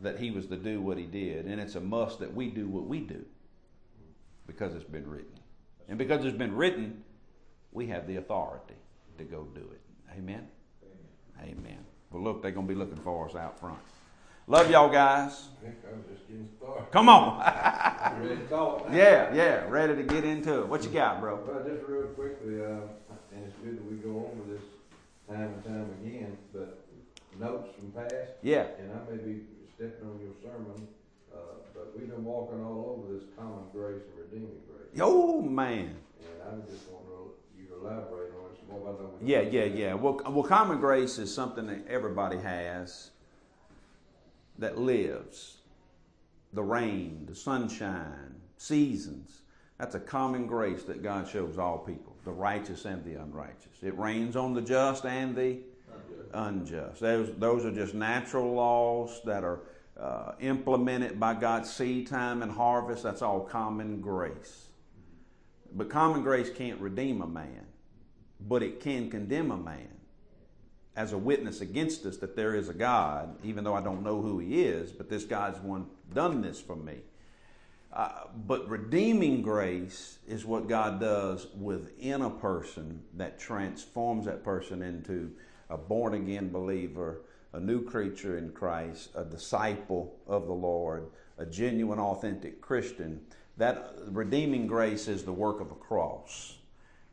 that 0.00 0.18
he 0.18 0.30
was 0.30 0.46
to 0.46 0.56
do 0.56 0.80
what 0.80 0.98
he 0.98 1.04
did. 1.04 1.46
And 1.46 1.60
it's 1.60 1.74
a 1.74 1.80
must 1.80 2.20
that 2.20 2.34
we 2.34 2.48
do 2.48 2.68
what 2.68 2.86
we 2.86 3.00
do 3.00 3.24
because 4.46 4.74
it's 4.74 4.84
been 4.84 5.08
written. 5.08 5.38
And 5.88 5.98
because 5.98 6.24
it's 6.24 6.36
been 6.36 6.54
written, 6.54 7.02
we 7.72 7.86
have 7.88 8.06
the 8.06 8.16
authority 8.16 8.76
to 9.18 9.24
go 9.24 9.44
do 9.54 9.60
it. 9.60 9.80
Amen? 10.16 10.48
Amen. 11.42 11.78
Well, 12.10 12.22
look, 12.22 12.42
they're 12.42 12.50
going 12.52 12.66
to 12.66 12.72
be 12.72 12.78
looking 12.78 12.96
for 12.96 13.28
us 13.28 13.34
out 13.34 13.58
front. 13.60 13.78
Love 14.46 14.70
y'all 14.70 14.88
guys. 14.88 15.48
I 15.60 15.66
think 15.66 15.76
just 16.10 16.26
getting 16.26 16.48
started. 16.58 16.90
Come 16.90 17.08
on. 17.10 17.38
Ready 18.22 18.36
to 18.36 18.46
talk 18.46 18.86
yeah, 18.90 19.34
yeah. 19.34 19.68
Ready 19.68 19.94
to 19.96 20.02
get 20.02 20.24
into 20.24 20.60
it. 20.60 20.68
What 20.68 20.84
you 20.84 20.88
got, 20.90 21.20
bro? 21.20 21.36
Well, 21.46 21.62
just 21.68 21.86
real 21.86 22.06
quickly, 22.08 22.64
uh, 22.64 22.88
and 23.34 23.44
it's 23.44 23.54
good 23.62 23.76
that 23.76 23.84
we 23.84 23.96
go 23.98 24.30
over 24.32 24.50
this 24.50 24.62
time 25.28 25.52
and 25.52 25.64
time 25.64 25.90
again, 26.02 26.38
but 26.54 26.82
notes 27.38 27.68
from 27.76 27.92
past, 27.92 28.40
Yeah. 28.42 28.66
and 28.78 28.90
I 28.90 29.10
may 29.10 29.22
be 29.22 29.40
stepping 29.76 30.08
on 30.08 30.18
your 30.18 30.32
sermon, 30.42 30.88
uh, 31.30 31.36
but 31.74 31.92
we've 31.94 32.08
been 32.08 32.24
walking 32.24 32.64
all 32.64 32.96
over 32.98 33.14
this 33.14 33.24
common 33.36 33.64
grace 33.72 34.00
and 34.00 34.18
redeeming 34.18 34.56
grace. 34.66 34.98
Oh, 35.00 35.42
man. 35.42 35.94
And 36.20 36.42
I 36.42 36.66
just 36.66 36.88
want 36.90 37.04
to, 37.06 37.34
you 37.68 37.80
elaborate 37.80 38.32
on 38.32 38.52
it 38.52 38.70
more. 38.70 38.88
I 38.88 38.92
know 38.92 39.10
Yeah, 39.22 39.40
yeah, 39.40 39.64
yeah. 39.64 39.94
Well, 39.94 40.20
well, 40.26 40.42
common 40.42 40.78
grace 40.78 41.18
is 41.18 41.32
something 41.32 41.66
that 41.66 41.86
everybody 41.88 42.38
has 42.38 43.10
that 44.58 44.78
lives. 44.78 45.58
The 46.52 46.62
rain, 46.62 47.26
the 47.28 47.34
sunshine, 47.34 48.34
seasons. 48.56 49.42
That's 49.78 49.94
a 49.94 50.00
common 50.00 50.46
grace 50.46 50.82
that 50.84 51.02
God 51.02 51.28
shows 51.28 51.58
all 51.58 51.78
people, 51.78 52.16
the 52.24 52.32
righteous 52.32 52.84
and 52.84 53.04
the 53.04 53.14
unrighteous. 53.14 53.82
It 53.82 53.96
rains 53.98 54.34
on 54.34 54.54
the 54.54 54.62
just 54.62 55.04
and 55.04 55.36
the 55.36 55.58
unjust. 56.32 57.00
Those, 57.00 57.30
those 57.38 57.64
are 57.64 57.70
just 57.70 57.94
natural 57.94 58.52
laws 58.52 59.20
that 59.24 59.44
are 59.44 59.60
uh, 60.00 60.32
implemented 60.40 61.20
by 61.20 61.34
God's 61.34 61.70
seed 61.70 62.06
time 62.06 62.42
and 62.42 62.50
harvest. 62.50 63.02
That's 63.02 63.22
all 63.22 63.40
common 63.40 64.00
grace. 64.00 64.67
But 65.72 65.90
common 65.90 66.22
grace 66.22 66.50
can't 66.50 66.80
redeem 66.80 67.22
a 67.22 67.26
man, 67.26 67.66
but 68.40 68.62
it 68.62 68.80
can 68.80 69.10
condemn 69.10 69.50
a 69.50 69.56
man 69.56 69.88
as 70.96 71.12
a 71.12 71.18
witness 71.18 71.60
against 71.60 72.04
us 72.06 72.16
that 72.16 72.34
there 72.34 72.54
is 72.54 72.68
a 72.68 72.74
God, 72.74 73.36
even 73.44 73.62
though 73.62 73.74
I 73.74 73.82
don't 73.82 74.02
know 74.02 74.20
who 74.20 74.40
he 74.40 74.64
is, 74.64 74.90
but 74.90 75.08
this 75.08 75.24
God's 75.24 75.60
one 75.60 75.86
done 76.12 76.42
this 76.42 76.60
for 76.60 76.74
me. 76.74 76.96
Uh, 77.92 78.24
but 78.46 78.68
redeeming 78.68 79.40
grace 79.40 80.18
is 80.26 80.44
what 80.44 80.68
God 80.68 81.00
does 81.00 81.46
within 81.58 82.22
a 82.22 82.30
person 82.30 83.02
that 83.14 83.38
transforms 83.38 84.26
that 84.26 84.44
person 84.44 84.82
into 84.82 85.30
a 85.70 85.78
born 85.78 86.14
again 86.14 86.50
believer, 86.50 87.22
a 87.52 87.60
new 87.60 87.82
creature 87.82 88.36
in 88.36 88.50
Christ, 88.50 89.10
a 89.14 89.24
disciple 89.24 90.16
of 90.26 90.46
the 90.46 90.52
Lord, 90.52 91.08
a 91.38 91.46
genuine, 91.46 91.98
authentic 91.98 92.60
Christian. 92.60 93.20
That 93.58 93.94
redeeming 94.06 94.68
grace 94.68 95.08
is 95.08 95.24
the 95.24 95.32
work 95.32 95.60
of 95.60 95.68
the 95.68 95.74
cross 95.74 96.56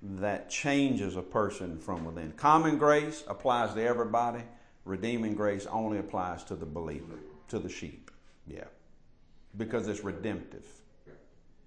that 0.03 0.49
changes 0.49 1.15
a 1.15 1.21
person 1.23 1.79
from 1.79 2.05
within. 2.05 2.31
Common 2.33 2.77
grace 2.77 3.23
applies 3.27 3.73
to 3.73 3.81
everybody. 3.81 4.43
Redeeming 4.85 5.33
grace 5.33 5.65
only 5.65 5.97
applies 5.97 6.43
to 6.45 6.55
the 6.55 6.65
believer, 6.65 7.15
to 7.47 7.57
the 7.57 7.69
sheep. 7.69 8.11
Yeah. 8.45 8.65
Because 9.57 9.87
it's 9.87 10.03
redemptive. 10.03 10.65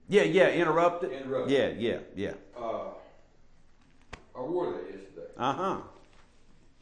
Yeah, 0.09 0.23
yeah, 0.23 0.51
interrupted. 0.51 1.11
Interrupted. 1.11 1.51
Yeah, 1.53 1.71
yeah, 1.71 1.99
yeah. 2.15 2.35
Uh, 2.57 2.91
I 4.37 4.41
wore 4.41 4.71
that 4.73 4.85
yesterday, 4.85 5.33
Uh 5.37 5.53
huh. 5.53 5.77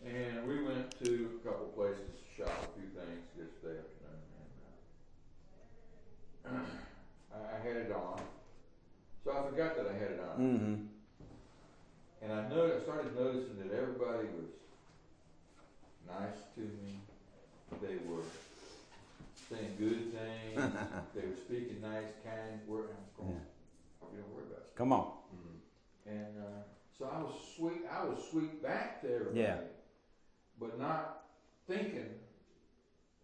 and 0.04 0.46
we 0.46 0.62
went 0.62 0.90
to 1.02 1.30
a 1.42 1.48
couple 1.48 1.66
places 1.68 2.15
had 7.66 7.76
it 7.76 7.92
on. 7.92 8.20
So 9.24 9.32
I 9.32 9.50
forgot 9.50 9.76
that 9.76 9.86
I 9.90 9.94
had 9.94 10.10
it 10.12 10.20
on. 10.20 10.40
Mm-hmm. 10.40 10.74
And 12.22 12.32
I 12.32 12.48
noticed, 12.48 12.82
I 12.82 12.92
started 12.92 13.16
noticing 13.16 13.58
that 13.58 13.76
everybody 13.76 14.28
was 14.28 14.50
nice 16.06 16.38
to 16.54 16.60
me. 16.60 17.00
They 17.82 17.96
were 18.06 18.22
saying 19.50 19.76
good 19.78 20.12
things. 20.12 20.72
they 21.14 21.22
were 21.22 21.36
speaking 21.36 21.80
nice, 21.82 22.14
kind 22.24 22.60
words. 22.66 22.90
I 22.90 23.00
was 23.02 23.12
going, 23.16 23.32
yeah. 23.32 23.46
Don't 24.00 24.34
worry 24.34 24.46
about 24.46 24.64
it. 24.66 24.76
Come 24.76 24.92
on. 24.92 25.06
Mm-hmm. 25.34 26.10
And 26.10 26.38
uh, 26.38 26.62
so 26.98 27.10
I 27.12 27.18
was 27.18 27.34
sweet. 27.56 27.82
I 27.90 28.04
was 28.04 28.18
sweet 28.30 28.62
back 28.62 29.02
to 29.02 29.12
everybody, 29.12 29.40
yeah. 29.40 29.56
but 30.58 30.78
not 30.78 31.24
thinking, 31.66 32.06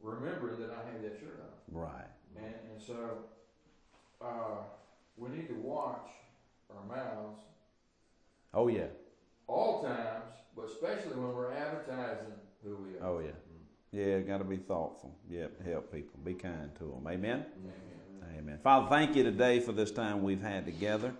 remembering 0.02 0.61
that 0.61 0.70
I 0.70 0.92
had 0.92 1.02
that 1.05 1.18
shirt 1.18 1.40
on. 1.40 1.81
Right. 1.81 2.11
And, 2.37 2.55
and 2.72 2.83
so 2.85 3.24
uh, 4.24 4.62
we 5.16 5.28
need 5.30 5.48
to 5.48 5.54
watch 5.54 6.08
our 6.70 6.96
mouths 6.96 7.40
Oh 8.54 8.68
yeah. 8.68 8.87
all 9.46 9.82
times, 9.82 10.35
but 10.56 10.66
especially 10.66 11.14
when 11.18 11.35
we're 11.35 11.52
advertising 11.52 12.32
who 12.64 12.76
we 12.76 12.98
are. 12.98 13.06
Oh 13.06 13.18
yeah. 13.20 13.30
Yeah, 13.92 14.20
got 14.20 14.38
to 14.38 14.44
be 14.44 14.56
thoughtful. 14.56 15.14
Yep, 15.28 15.58
to 15.58 15.70
help 15.70 15.92
people. 15.92 16.18
Be 16.24 16.32
kind 16.35 16.70
to 16.78 16.85
them. 16.85 17.06
Amen. 17.06 17.44
Amen. 17.58 18.38
Amen. 18.38 18.58
Father, 18.62 18.88
thank 18.88 19.14
you 19.14 19.22
today 19.22 19.61
for 19.61 19.72
this 19.72 19.90
time 19.90 20.22
we've 20.22 20.40
had 20.40 20.64
together 20.64 21.12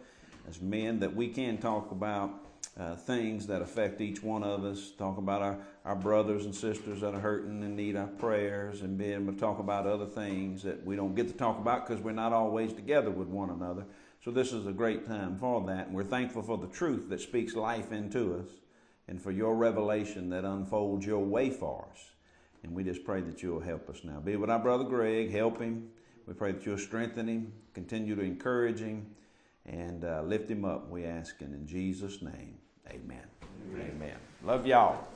as 0.49 0.61
men 0.63 0.99
that 1.01 1.15
we 1.15 1.29
can 1.29 1.59
talk 1.59 1.91
about 1.91 2.31
uh, 2.79 2.97
things 2.97 3.47
that 3.47 3.61
affect 3.61 4.01
each 4.01 4.23
one 4.23 4.43
of 4.43 4.65
us, 4.65 4.93
talk 4.93 5.19
about 5.19 5.43
our, 5.43 5.59
our 5.85 5.97
brothers 5.97 6.47
and 6.47 6.55
sisters 6.55 7.03
that 7.03 7.15
are 7.15 7.21
hurting 7.21 7.63
and 7.63 7.77
need 7.77 7.97
our 7.97 8.07
prayers, 8.07 8.81
and 8.81 8.97
be 8.97 9.13
able 9.13 9.33
to 9.33 9.39
talk 9.39 9.59
about 9.59 9.87
other 9.87 10.07
things 10.07 10.63
that 10.63 10.85
we 10.85 10.97
don't 10.97 11.15
get 11.15 11.29
to 11.29 11.35
talk 11.35 11.59
about 11.59 11.87
because 11.87 12.03
we're 12.03 12.13
not 12.13 12.33
always 12.33 12.73
together 12.73 13.11
with 13.11 13.29
one 13.29 13.51
another. 13.51 13.85
So 14.25 14.31
this 14.31 14.53
is 14.53 14.67
a 14.67 14.73
great 14.73 15.05
time 15.07 15.37
for 15.39 15.67
that, 15.67 15.89
and 15.89 15.97
we're 15.97 16.05
thankful 16.05 16.43
for 16.43 16.57
the 16.57 16.69
truth 16.69 17.09
that 17.11 17.21
speaks 17.21 17.55
life 17.55 17.93
into 17.93 18.37
us 18.37 18.49
and 19.09 19.21
for 19.21 19.33
your 19.33 19.55
revelation 19.55 20.31
that 20.31 20.45
unfolds 20.45 21.05
your 21.05 21.25
way 21.25 21.51
for 21.51 21.87
us. 21.91 21.99
And 22.63 22.73
we 22.73 22.85
just 22.85 23.05
pray 23.05 23.21
that 23.21 23.43
you'll 23.43 23.61
help 23.61 23.91
us 23.91 24.05
now. 24.05 24.21
Be 24.21 24.37
with 24.37 24.49
our 24.49 24.61
brother 24.61 24.85
Greg, 24.85 25.31
help 25.31 25.61
him. 25.61 25.89
We 26.27 26.35
pray 26.35 26.53
that 26.53 26.65
you'll 26.65 26.79
strengthen 26.79 27.27
him, 27.29 27.53
continue 27.75 28.15
to 28.15 28.23
encourage 28.23 28.79
him, 28.79 29.07
and 29.67 30.05
uh, 30.05 30.23
lift 30.23 30.49
him 30.49 30.65
up. 30.65 30.89
We 30.89 31.05
ask, 31.05 31.41
and 31.41 31.53
in 31.53 31.67
Jesus' 31.67 32.23
name, 32.23 32.59
amen. 32.89 33.27
Amen. 33.75 34.17
Love 34.45 34.67
y'all. 34.67 35.07